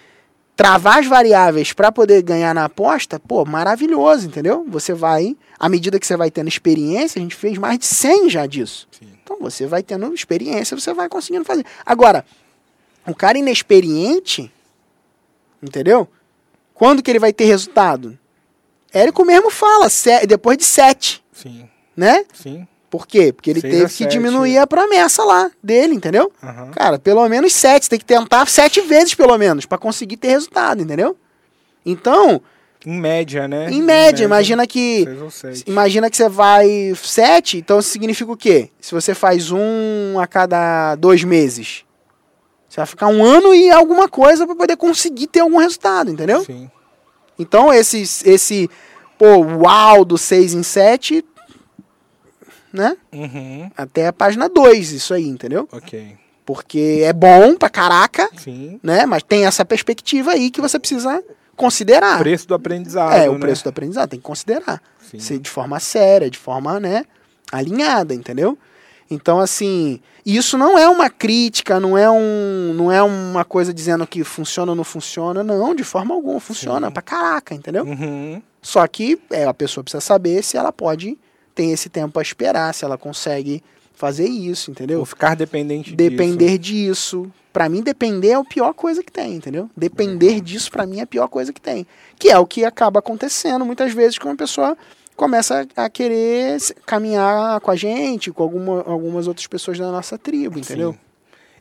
[0.54, 4.62] travar as variáveis para poder ganhar na aposta, pô, maravilhoso, entendeu?
[4.68, 8.28] Você vai, à medida que você vai tendo experiência, a gente fez mais de 100
[8.28, 8.86] já disso.
[8.92, 9.08] Sim.
[9.42, 11.64] Você vai tendo experiência, você vai conseguindo fazer.
[11.84, 12.24] Agora,
[13.06, 14.52] o cara inexperiente,
[15.62, 16.08] entendeu?
[16.74, 18.18] Quando que ele vai ter resultado?
[18.92, 19.86] Érico mesmo fala,
[20.26, 21.68] depois de 7, Sim.
[21.96, 22.24] né?
[22.32, 22.66] Sim.
[22.90, 23.32] Por quê?
[23.32, 24.10] Porque ele Seis teve que sete.
[24.10, 26.30] diminuir a promessa lá dele, entendeu?
[26.42, 26.70] Aham.
[26.72, 27.84] Cara, pelo menos sete.
[27.84, 31.16] Você tem que tentar sete vezes, pelo menos, pra conseguir ter resultado, entendeu?
[31.86, 32.42] Então,
[32.84, 33.70] Em média, né?
[33.70, 35.04] em média, imagina que.
[35.04, 35.64] Seis ou sete.
[35.66, 38.70] Imagina que você vai sete, então isso significa o quê?
[38.80, 41.84] Se você faz um a cada dois meses,
[42.68, 46.44] você vai ficar um ano e alguma coisa pra poder conseguir ter algum resultado, entendeu?
[46.44, 46.70] Sim.
[47.38, 48.68] Então esse, esse
[49.18, 51.24] pô, uau do 6 em 7,
[52.72, 52.96] né?
[53.12, 53.70] Uhum.
[53.76, 55.68] Até a página 2, isso aí, entendeu?
[55.70, 56.16] Ok.
[56.44, 58.80] Porque é bom pra caraca, Sim.
[58.82, 59.06] né?
[59.06, 61.22] Mas tem essa perspectiva aí que você precisa
[61.56, 62.18] considerar.
[62.18, 63.12] Preço do aprendizado.
[63.14, 63.40] é, o né?
[63.40, 64.80] preço do aprendizado, tem que considerar.
[65.10, 65.18] Sim.
[65.18, 67.04] Ser de forma séria, de forma, né,
[67.50, 68.58] alinhada, entendeu?
[69.10, 74.06] Então, assim, isso não é uma crítica, não é, um, não é uma coisa dizendo
[74.06, 76.92] que funciona ou não funciona, não, de forma alguma, funciona Sim.
[76.92, 77.84] pra caraca, entendeu?
[77.84, 78.40] Uhum.
[78.62, 81.18] Só que é, a pessoa precisa saber se ela pode
[81.54, 83.62] ter esse tempo a esperar, se ela consegue
[84.02, 84.98] fazer isso, entendeu?
[84.98, 87.30] Ou ficar dependente Depender disso.
[87.52, 89.70] Pra mim, depender é a pior coisa que tem, entendeu?
[89.76, 91.86] Depender disso, pra mim, é a pior coisa que tem.
[92.18, 94.76] Que é o que acaba acontecendo muitas vezes quando a pessoa
[95.14, 100.58] começa a querer caminhar com a gente, com alguma, algumas outras pessoas da nossa tribo,
[100.58, 100.92] entendeu?
[100.94, 100.98] Sim.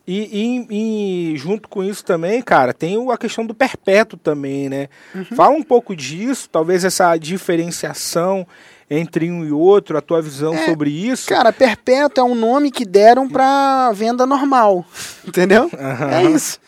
[0.08, 4.88] E, e- e junto com isso também, cara, tem a questão do perpétuo também, né?
[5.14, 5.26] Uhum.
[5.36, 8.48] Fala um pouco disso, talvez essa diferenciação
[8.94, 11.30] entre um e outro, a tua visão É, sobre isso.
[11.30, 14.86] Cara, perpétuo é um nome que deram pra venda normal,
[15.26, 15.72] entendeu?
[15.80, 16.10] Aham.
[16.12, 16.60] É isso.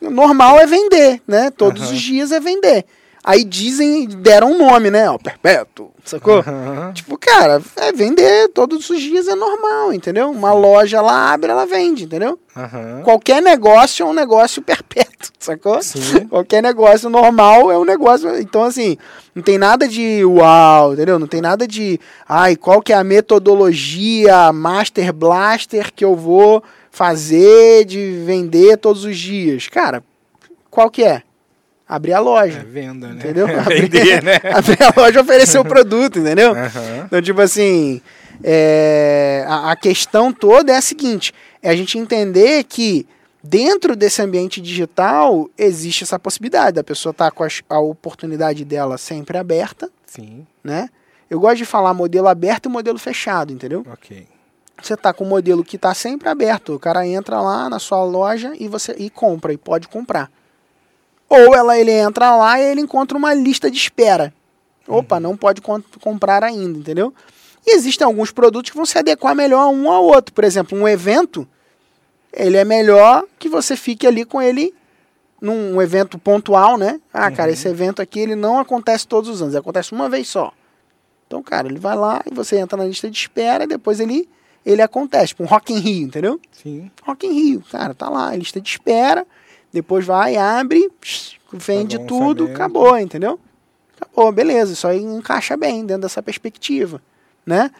[0.00, 1.50] Normal é vender, né?
[1.50, 1.92] Todos Aham.
[1.94, 2.84] os dias é vender.
[3.24, 5.08] Aí dizem, deram um nome, né?
[5.08, 6.40] Ó, perpétuo, sacou?
[6.40, 6.92] Aham.
[6.92, 10.30] Tipo, cara, é vender todos os dias é normal, entendeu?
[10.30, 12.38] Uma loja lá abre, ela vende, entendeu?
[12.54, 13.00] Aham.
[13.02, 15.82] Qualquer negócio é um negócio perpétuo, sacou?
[15.82, 16.26] Sim.
[16.28, 18.38] Qualquer negócio normal é um negócio.
[18.38, 18.98] Então, assim,
[19.34, 21.18] não tem nada de uau, entendeu?
[21.18, 21.98] Não tem nada de.
[22.28, 29.02] Ai, qual que é a metodologia Master Blaster que eu vou fazer de vender todos
[29.06, 29.66] os dias?
[29.68, 30.04] Cara,
[30.70, 31.22] qual que é?
[31.86, 32.64] Abrir a É loja.
[32.64, 33.16] venda, né?
[33.16, 33.46] Entendeu?
[33.48, 34.36] É vender, né?
[34.54, 36.52] Abrir a loja e oferecer o produto, entendeu?
[36.52, 37.04] Aham.
[37.06, 38.00] Então, tipo assim,
[38.42, 43.06] é, a, a questão toda é a seguinte: é a gente entender que
[43.42, 48.96] dentro desse ambiente digital existe essa possibilidade da pessoa estar com as- a, oportunidade dela
[48.96, 50.88] sempre aberta, Sim, né?
[51.28, 53.84] Eu gosto de falar modelo aberto e modelo fechado, entendeu?
[53.92, 54.26] ok.
[54.82, 58.02] Você tá com um modelo que tá sempre aberto, o cara entra lá na sua
[58.04, 60.30] loja e você e compra e pode comprar.
[61.28, 64.32] Ou ela ele entra lá e ele encontra uma lista de espera.
[64.86, 67.12] Opa, não pode com- comprar ainda, entendeu?
[67.66, 70.34] E existem alguns produtos que vão se adequar melhor um ao outro.
[70.34, 71.48] Por exemplo, um evento,
[72.32, 74.74] ele é melhor que você fique ali com ele
[75.40, 77.00] num evento pontual, né?
[77.12, 77.54] Ah, cara, Uhum.
[77.54, 80.52] esse evento aqui ele não acontece todos os anos, ele acontece uma vez só.
[81.26, 84.28] Então, cara, ele vai lá e você entra na lista de espera e depois ele,
[84.64, 85.28] ele acontece.
[85.28, 86.38] Tipo um Rock in Rio, entendeu?
[86.52, 86.90] Sim.
[87.02, 89.26] Rock in Rio, cara, tá lá, lista de espera,
[89.74, 90.88] depois vai, abre,
[91.52, 93.40] vende um tudo, acabou, entendeu?
[94.00, 97.02] Acabou, beleza, isso aí encaixa bem dentro dessa perspectiva,
[97.44, 97.72] né?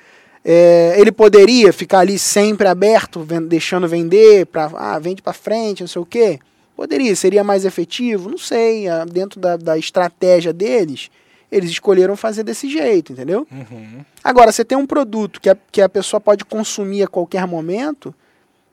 [0.45, 5.89] É, ele poderia ficar ali sempre aberto, deixando vender, pra, ah, vende para frente, não
[5.89, 6.41] sei o quê?
[6.77, 8.29] Poderia, seria mais efetivo?
[8.29, 11.11] Não sei, ah, dentro da, da estratégia deles,
[11.51, 13.47] eles escolheram fazer desse jeito, entendeu?
[13.51, 14.05] Uhum.
[14.23, 18.13] Agora, você tem um produto que a, que a pessoa pode consumir a qualquer momento,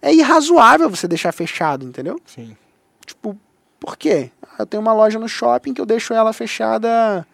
[0.02, 2.20] é irrazoável você deixar fechado, entendeu?
[2.26, 2.58] Sim.
[3.82, 4.30] Por quê?
[4.60, 7.26] Eu tenho uma loja no shopping que eu deixo ela fechada.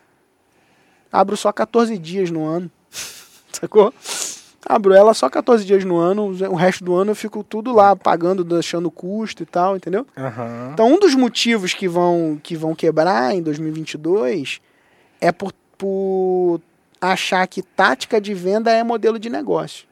[1.11, 2.71] Abro só 14 dias no ano.
[3.51, 3.93] Sacou?
[4.65, 7.95] Abro ela só 14 dias no ano, o resto do ano eu fico tudo lá
[7.95, 10.05] pagando, deixando custo e tal, entendeu?
[10.17, 10.71] Aham.
[10.73, 14.59] Então, um dos motivos que vão, que vão quebrar em 2022
[15.21, 16.61] é por, por
[16.99, 19.85] achar que tática de venda é modelo de negócio.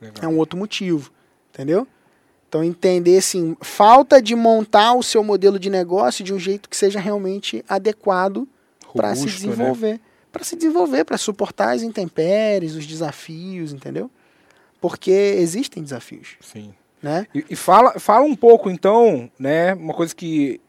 [0.00, 0.30] É Legal.
[0.30, 1.10] um outro motivo,
[1.52, 1.86] entendeu?
[2.48, 6.76] Então, entender assim, falta de montar o seu modelo de negócio de um jeito que
[6.76, 8.46] seja realmente adequado
[8.94, 9.50] para se Robusto, né?
[9.52, 10.00] desenvolver.
[10.32, 14.10] Para se desenvolver, para suportar as intempéries, os desafios, entendeu?
[14.80, 16.72] Porque existem desafios, Sim.
[17.02, 17.26] né?
[17.34, 19.74] E, e fala, fala um pouco, então, né?
[19.74, 20.60] Uma coisa que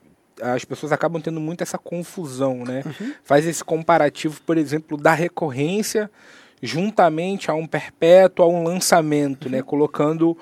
[0.41, 2.83] as pessoas acabam tendo muito essa confusão, né?
[2.85, 3.13] Uhum.
[3.23, 6.09] Faz esse comparativo, por exemplo, da recorrência
[6.61, 9.51] juntamente a um perpétuo, a um lançamento, Uhum.
[9.51, 9.61] né?
[9.61, 10.37] Colocando,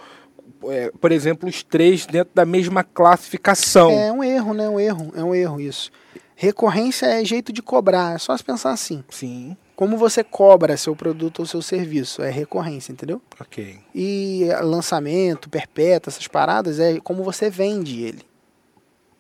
[0.72, 3.90] é, por exemplo, os três dentro da mesma classificação.
[3.92, 4.70] É um erro, né?
[4.70, 5.92] Um erro, é um erro isso.
[6.36, 9.04] Recorrência é jeito de cobrar, é só se pensar assim.
[9.10, 13.22] Sim, Como você cobra seu produto ou seu serviço, é recorrência, entendeu?
[13.40, 13.80] ok.
[13.94, 18.22] E lançamento, perpétuo, essas paradas, é como você vende ele.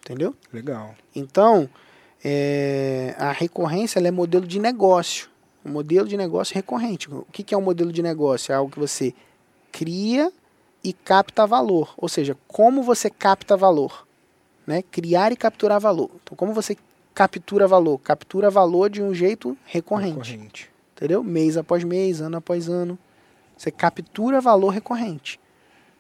[0.04, 0.36] Entendeu?
[0.54, 0.94] Legal.
[1.16, 1.70] Então,
[2.24, 5.30] é, a recorrência ela é modelo de negócio.
[5.64, 7.10] Modelo de negócio recorrente.
[7.10, 8.52] O que, que é um modelo de negócio?
[8.52, 9.14] É algo que você
[9.72, 10.32] cria
[10.86, 11.94] e capta valor.
[11.98, 14.06] Ou seja, como você capta valor.
[14.68, 14.84] Né?
[14.84, 16.12] Criar e capturar valor.
[16.24, 16.78] Então, como você
[17.14, 17.98] captura valor?
[17.98, 20.32] Captura valor de um jeito recorrente.
[20.32, 20.70] Recorrente.
[20.96, 21.24] Entendeu?
[21.24, 22.98] Mês após mês, ano após ano.
[23.58, 25.40] Você captura valor recorrente.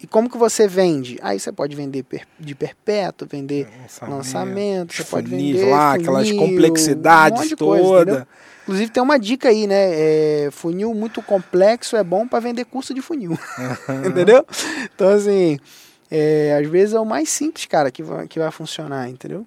[0.05, 1.17] E como que você vende?
[1.23, 3.67] Aí você pode vender per- de perpétuo, vender
[4.07, 8.27] lançamento, você pode funis vender lá, aquelas funil, complexidades um de coisa?
[8.61, 9.75] Inclusive tem uma dica aí, né?
[10.45, 13.35] É, funil muito complexo é bom para vender curso de funil.
[14.07, 14.45] entendeu?
[14.93, 15.57] Então, assim,
[16.11, 19.43] é, às vezes é o mais simples, cara, que vai, que vai funcionar, entendeu?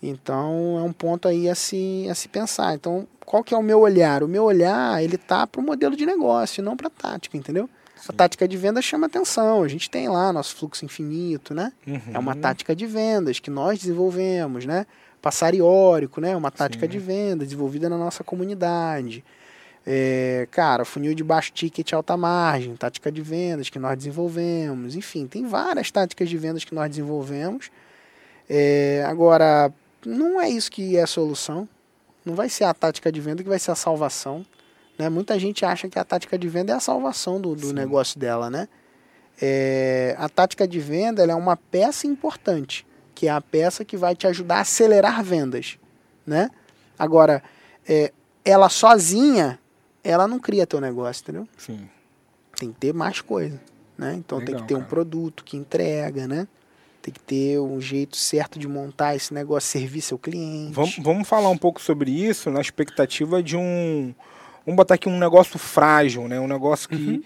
[0.00, 2.74] Então é um ponto aí a se, a se pensar.
[2.76, 4.22] Então, qual que é o meu olhar?
[4.22, 7.68] O meu olhar, ele tá para o modelo de negócio, não para tática, entendeu?
[8.08, 9.62] A tática de venda chama atenção.
[9.62, 11.72] A gente tem lá nosso fluxo infinito, né?
[12.12, 12.40] É uma Uhum.
[12.40, 14.86] tática de vendas que nós desenvolvemos, né?
[15.22, 16.36] Passariórico, né?
[16.36, 16.92] Uma tática Sim.
[16.92, 19.24] de venda desenvolvida na nossa comunidade.
[19.86, 24.94] É, cara, funil de baixo ticket alta margem, tática de vendas que nós desenvolvemos.
[24.96, 27.70] Enfim, tem várias táticas de vendas que nós desenvolvemos.
[28.48, 29.72] É, agora,
[30.04, 31.68] não é isso que é a solução.
[32.24, 34.44] Não vai ser a tática de venda que vai ser a salvação.
[34.98, 35.08] Né?
[35.08, 38.48] Muita gente acha que a tática de venda é a salvação do, do negócio dela,
[38.48, 38.68] né?
[39.40, 43.96] É, a tática de venda ela é uma peça importante, que é a peça que
[43.96, 45.76] vai te ajudar a acelerar vendas,
[46.24, 46.50] né?
[46.96, 47.42] Agora,
[47.88, 48.12] é,
[48.44, 49.58] ela sozinha,
[50.04, 51.48] ela não cria teu negócio, entendeu?
[51.58, 51.88] Sim.
[52.56, 53.60] Tem que ter mais coisa,
[53.98, 54.14] né?
[54.14, 54.90] Então tem Legal, que ter um cara.
[54.90, 56.46] produto que entrega, né?
[57.02, 60.72] Tem que ter um jeito certo de montar esse negócio, servir seu cliente.
[60.72, 64.14] Vamos, vamos falar um pouco sobre isso na expectativa de um.
[64.66, 66.40] Vamos botar aqui um negócio frágil, né?
[66.40, 67.22] Um negócio que, Uhum.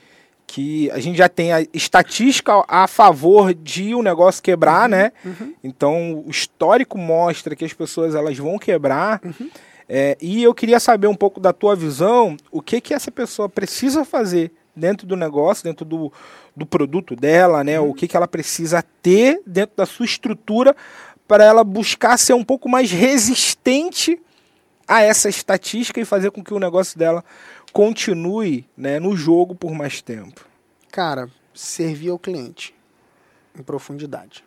[0.46, 5.12] que a gente já tem a estatística a favor de o negócio quebrar, né?
[5.24, 5.54] Uhum.
[5.62, 9.20] Então o histórico mostra que as pessoas elas vão quebrar.
[9.24, 9.50] Uhum.
[9.88, 13.48] É, e eu queria saber um pouco da tua visão, o que que essa pessoa
[13.48, 16.12] precisa fazer dentro do negócio, dentro do,
[16.56, 17.80] do produto dela, né?
[17.80, 17.90] Uhum.
[17.90, 20.74] O que, que ela precisa ter dentro da sua estrutura
[21.26, 24.20] para ela buscar ser um pouco mais resistente
[24.88, 27.22] a essa estatística e fazer com que o negócio dela
[27.72, 30.48] continue né, no jogo por mais tempo.
[30.90, 32.74] Cara, servir ao cliente
[33.56, 34.42] em profundidade.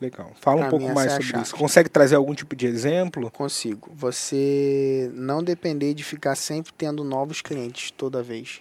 [0.00, 0.32] Legal.
[0.40, 1.54] Fala Pra um pouco mais é sobre isso.
[1.54, 3.30] Consegue trazer algum tipo de exemplo?
[3.30, 3.90] Consigo.
[3.94, 8.60] Você não depender de ficar sempre tendo novos clientes toda vez.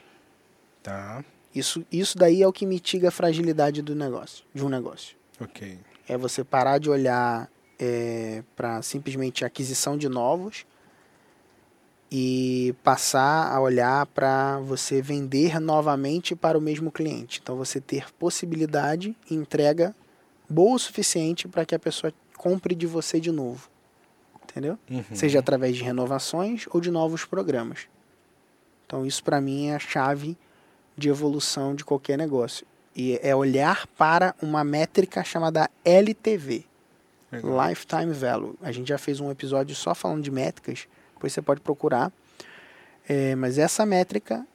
[0.83, 5.15] Tá, Isso, isso daí é o que mitiga a fragilidade do negócio, de um negócio.
[5.41, 5.77] ok.
[6.07, 7.49] É você parar de olhar
[8.55, 10.65] para simplesmente aquisição de novos
[12.11, 17.39] e passar a olhar para você vender novamente para o mesmo cliente.
[17.41, 19.95] Então você ter possibilidade e entrega
[20.49, 23.69] boa o suficiente para que a pessoa compre de você de novo.
[24.43, 24.79] Entendeu?
[24.89, 25.03] Uhum.
[25.13, 27.87] Seja através de renovações ou de novos programas.
[28.85, 30.35] Então isso para mim é a chave
[30.97, 32.65] de evolução de qualquer negócio.
[32.95, 36.65] E é olhar para uma métrica chamada LTV,
[37.31, 37.69] Legal.
[37.69, 38.55] Lifetime Value.
[38.61, 40.87] A gente já fez um episódio só falando de métricas,
[41.19, 42.11] depois você pode procurar.
[43.07, 44.45] É, mas essa métrica,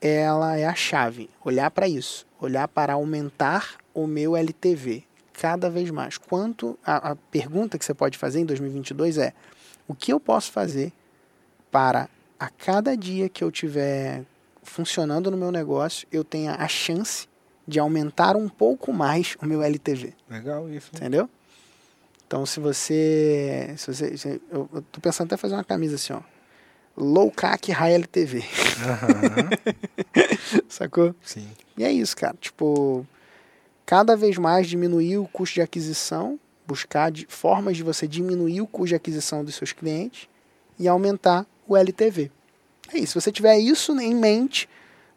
[0.00, 1.30] ela é a chave.
[1.44, 6.18] Olhar para isso, olhar para aumentar o meu LTV cada vez mais.
[6.18, 9.32] Quanto a, a pergunta que você pode fazer em 2022 é:
[9.86, 10.92] o que eu posso fazer
[11.70, 12.08] para
[12.38, 14.24] a cada dia que eu tiver
[14.62, 17.28] funcionando no meu negócio, eu tenha a chance
[17.66, 20.90] de aumentar um pouco mais o meu LTV, Legal isso.
[20.94, 21.28] entendeu?
[22.30, 26.12] Então, se você, se você, se- eu, eu tô pensando até fazer uma camisa assim,
[26.12, 26.20] ó,
[26.96, 28.44] low CAC high LTV,
[28.86, 29.48] Aham,
[30.70, 31.12] sacou?
[31.24, 31.48] Sim.
[31.76, 32.36] E é isso, cara.
[32.40, 33.04] Tipo,
[33.84, 38.66] cada vez mais diminuir o custo de aquisição, buscar de, formas de você diminuir o
[38.68, 40.28] custo de aquisição dos seus clientes
[40.78, 42.30] e aumentar o LTV.
[42.94, 43.14] É isso.
[43.14, 44.68] Se você tiver isso em mente,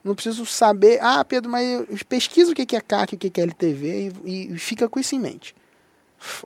[0.03, 4.11] Não preciso saber, ah, Pedro, mas pesquisa o que é CAC, o que é LTV
[4.25, 5.55] e, e fica com isso em mente.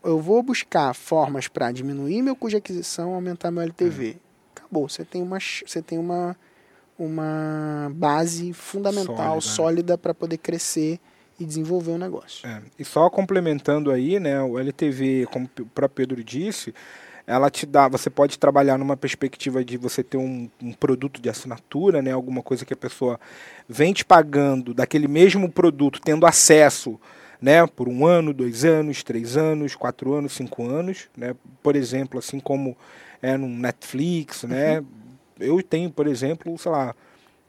[0.03, 4.07] Eu vou buscar formas para diminuir meu custo de aquisição, aumentar meu LTV.
[4.07, 4.15] Uhum.
[4.55, 6.36] Acabou, você tem uma, você tem uma,
[6.97, 10.99] uma base fundamental, sólida para poder crescer
[11.39, 12.47] e desenvolver o negócio.
[12.47, 12.61] É.
[12.80, 16.73] E só complementando aí, né, o LTV, como o próprio Pedro disse,
[17.28, 21.30] ela te dá, você pode trabalhar numa perspectiva de você ter um, um, produto de
[21.30, 23.19] assinatura, né, alguma coisa que a pessoa
[23.67, 26.97] vem te pagando daquele mesmo produto, tendo acesso,
[27.41, 32.19] né, por um ano, dois anos, três anos, quatro anos, cinco anos, né, por exemplo,
[32.19, 32.75] assim como
[33.21, 34.85] é no Netflix, né, uhum.
[35.39, 36.95] eu tenho, por exemplo, sei lá,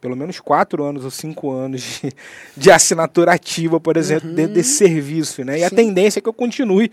[0.01, 2.13] pelo menos quatro anos ou cinco anos de,
[2.57, 4.35] de assinatura ativa, por exemplo, uhum.
[4.35, 5.65] dentro desse serviço, né, e Sim.
[5.65, 6.91] a tendência é que eu continue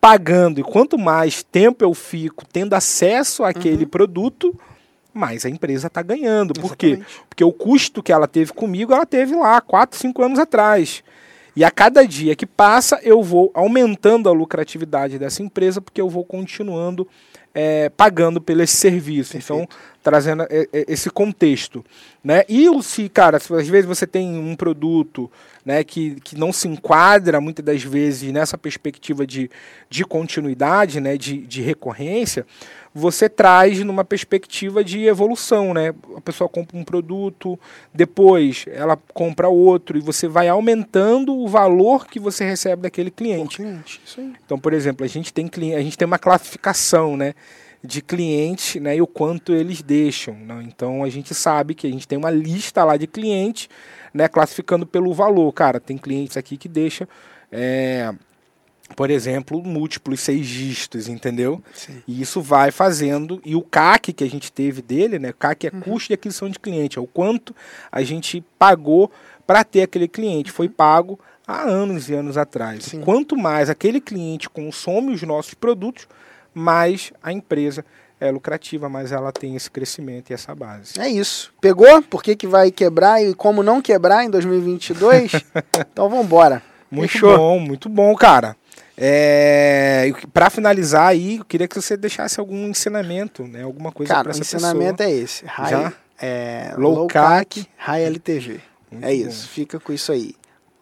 [0.00, 0.60] pagando.
[0.60, 3.88] E quanto mais tempo eu fico tendo acesso àquele uhum.
[3.90, 4.54] produto,
[5.14, 6.52] mais a empresa está ganhando.
[6.52, 7.00] Por quê?
[7.26, 11.02] Porque o custo que ela teve comigo, ela teve lá 4, 5 anos atrás.
[11.56, 16.08] E a cada dia que passa, eu vou aumentando a lucratividade dessa empresa, porque eu
[16.08, 17.06] vou continuando
[17.54, 19.36] é, pagando pelo esse serviço.
[19.36, 19.76] Então, Perfeito.
[19.76, 21.82] Então, trazendo é, é, esse contexto.
[22.22, 22.44] Né?
[22.46, 25.30] E se, cara, se às vezes você tem um produto
[25.64, 29.50] né, que, que não se enquadra muitas das vezes nessa perspectiva de,
[29.88, 32.46] de continuidade, né, de, de recorrência,
[32.94, 35.92] você traz numa perspectiva de evolução, né?
[36.16, 37.58] A pessoa compra um produto,
[37.92, 43.56] depois ela compra outro e você vai aumentando o valor que você recebe daquele cliente.
[43.56, 44.00] cliente
[44.44, 47.34] então, por exemplo, a gente tem a gente tem uma classificação, né?
[47.84, 50.34] De clientes né, e o quanto eles deixam.
[50.34, 50.64] Né?
[50.66, 53.68] Então a gente sabe que a gente tem uma lista lá de clientes,
[54.12, 55.52] né, classificando pelo valor.
[55.52, 57.06] Cara, tem clientes aqui que deixam,
[57.52, 58.10] é,
[58.96, 61.62] por exemplo, múltiplos seis dígitos, entendeu?
[61.74, 62.02] Sim.
[62.08, 63.38] E isso vai fazendo.
[63.44, 65.34] E o CAC que a gente teve dele, né?
[65.38, 65.80] CAC é uhum.
[65.80, 67.54] custo de aquisição de cliente, é o quanto
[67.92, 69.12] a gente pagou
[69.46, 70.50] para ter aquele cliente.
[70.50, 72.84] Foi pago há anos e anos atrás.
[72.84, 73.02] Sim.
[73.02, 76.08] Quanto mais aquele cliente consome os nossos produtos,
[76.54, 77.84] mais a empresa
[78.20, 80.98] é lucrativa, mas ela tem esse crescimento e essa base.
[80.98, 81.52] É isso.
[81.60, 82.02] Pegou?
[82.02, 85.32] Por que, que vai quebrar e como não quebrar em 2022?
[85.92, 86.62] então vamos embora.
[86.90, 87.36] Muito Fechou.
[87.36, 88.56] bom, muito bom, cara.
[88.96, 93.62] É, para finalizar aí, eu queria que você deixasse algum ensinamento, né?
[93.62, 94.62] Alguma coisa para essa pessoa.
[94.62, 95.44] o ensinamento é esse.
[95.44, 95.92] High, Já?
[96.20, 98.60] É, low, low CAC, CAC, High LTV.
[98.90, 99.48] Muito é isso.
[99.48, 99.52] Bom.
[99.52, 100.34] Fica com isso aí.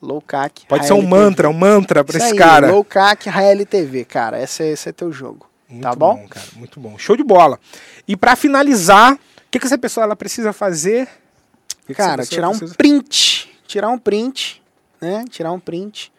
[0.02, 1.16] Low CAC, Pode ser um LTV.
[1.16, 2.70] mantra, um mantra para esse aí, cara.
[2.70, 4.42] Low CAC, High LTV, cara.
[4.42, 5.46] Esse, esse é teu jogo.
[5.72, 6.16] Muito tá bom?
[6.16, 6.28] bom?
[6.28, 6.98] cara, muito bom.
[6.98, 7.58] Show de bola.
[8.06, 9.18] E para finalizar, o
[9.50, 11.08] que, que essa pessoa ela precisa fazer?
[11.86, 12.72] Que cara, tirar precisa...
[12.72, 13.50] um print.
[13.66, 14.62] Tirar um print,
[15.00, 15.24] né?
[15.30, 16.12] Tirar um print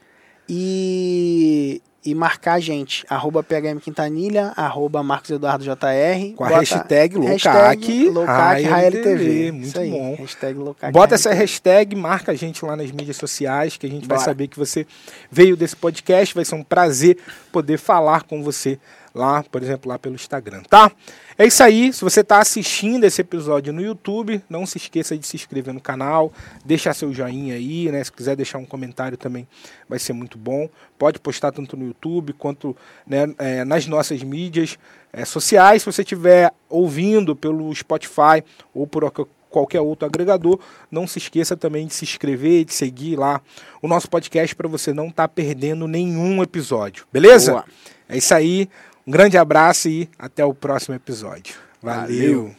[0.49, 3.05] e, e marcar a gente.
[3.07, 6.35] Arroba PHM Quintanilha, arroba Marcos Eduardo JR.
[6.35, 9.51] Com a hashtag Loucac, Loucac TV.
[9.51, 10.15] Muito aí, bom.
[10.15, 10.59] Hashtag
[10.91, 14.17] Bota essa hashtag, marca a gente lá nas mídias sociais, que a gente Bora.
[14.17, 14.87] vai saber que você
[15.29, 16.33] veio desse podcast.
[16.33, 17.19] Vai ser um prazer
[17.51, 18.79] poder falar com você
[19.13, 20.91] lá, por exemplo, lá pelo Instagram, tá?
[21.37, 21.91] É isso aí.
[21.93, 25.81] Se você está assistindo esse episódio no YouTube, não se esqueça de se inscrever no
[25.81, 26.31] canal,
[26.65, 28.03] deixar seu joinha aí, né?
[28.03, 29.47] Se quiser deixar um comentário também
[29.87, 30.67] vai ser muito bom.
[30.97, 34.77] Pode postar tanto no YouTube quanto né, é, nas nossas mídias
[35.11, 35.83] é, sociais.
[35.83, 38.43] Se você estiver ouvindo pelo Spotify
[38.73, 39.03] ou por
[39.49, 40.59] qualquer outro agregador,
[40.89, 43.39] não se esqueça também de se inscrever, de seguir lá
[43.81, 47.05] o nosso podcast para você não estar tá perdendo nenhum episódio.
[47.13, 47.51] Beleza?
[47.51, 47.65] Boa.
[48.09, 48.67] É isso aí.
[49.05, 51.55] Um grande abraço e até o próximo episódio.
[51.81, 52.55] Valeu.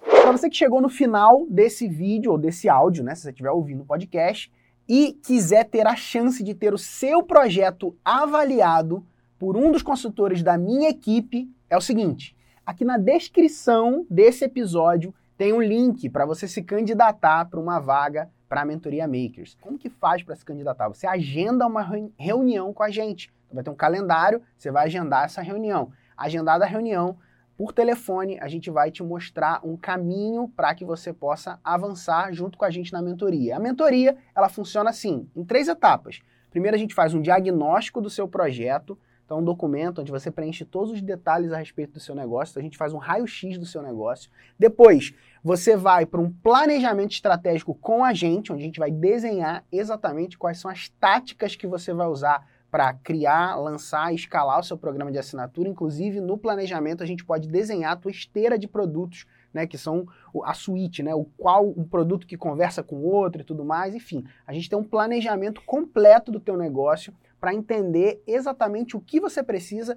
[0.00, 3.50] Para você que chegou no final desse vídeo ou desse áudio, né, se você estiver
[3.50, 4.52] ouvindo o podcast
[4.88, 9.04] e quiser ter a chance de ter o seu projeto avaliado
[9.40, 15.12] por um dos consultores da minha equipe, é o seguinte: aqui na descrição desse episódio
[15.36, 19.56] tem um link para você se candidatar para uma vaga para a mentoria Makers.
[19.60, 20.86] Como que faz para se candidatar?
[20.86, 21.84] Você agenda uma
[22.16, 25.92] reunião com a gente vai ter um calendário, você vai agendar essa reunião.
[26.16, 27.18] Agendada a reunião,
[27.56, 32.58] por telefone, a gente vai te mostrar um caminho para que você possa avançar junto
[32.58, 33.56] com a gente na mentoria.
[33.56, 36.20] A mentoria, ela funciona assim, em três etapas.
[36.50, 40.66] Primeiro a gente faz um diagnóstico do seu projeto, então um documento onde você preenche
[40.66, 43.66] todos os detalhes a respeito do seu negócio, então, a gente faz um raio-x do
[43.66, 44.30] seu negócio.
[44.58, 49.64] Depois, você vai para um planejamento estratégico com a gente, onde a gente vai desenhar
[49.72, 54.76] exatamente quais são as táticas que você vai usar para criar, lançar, escalar o seu
[54.76, 55.66] programa de assinatura.
[55.66, 60.06] Inclusive, no planejamento, a gente pode desenhar a tua esteira de produtos, né, que são
[60.44, 63.94] a suíte, né, o qual um produto que conversa com o outro e tudo mais.
[63.94, 69.18] Enfim, a gente tem um planejamento completo do teu negócio para entender exatamente o que
[69.18, 69.96] você precisa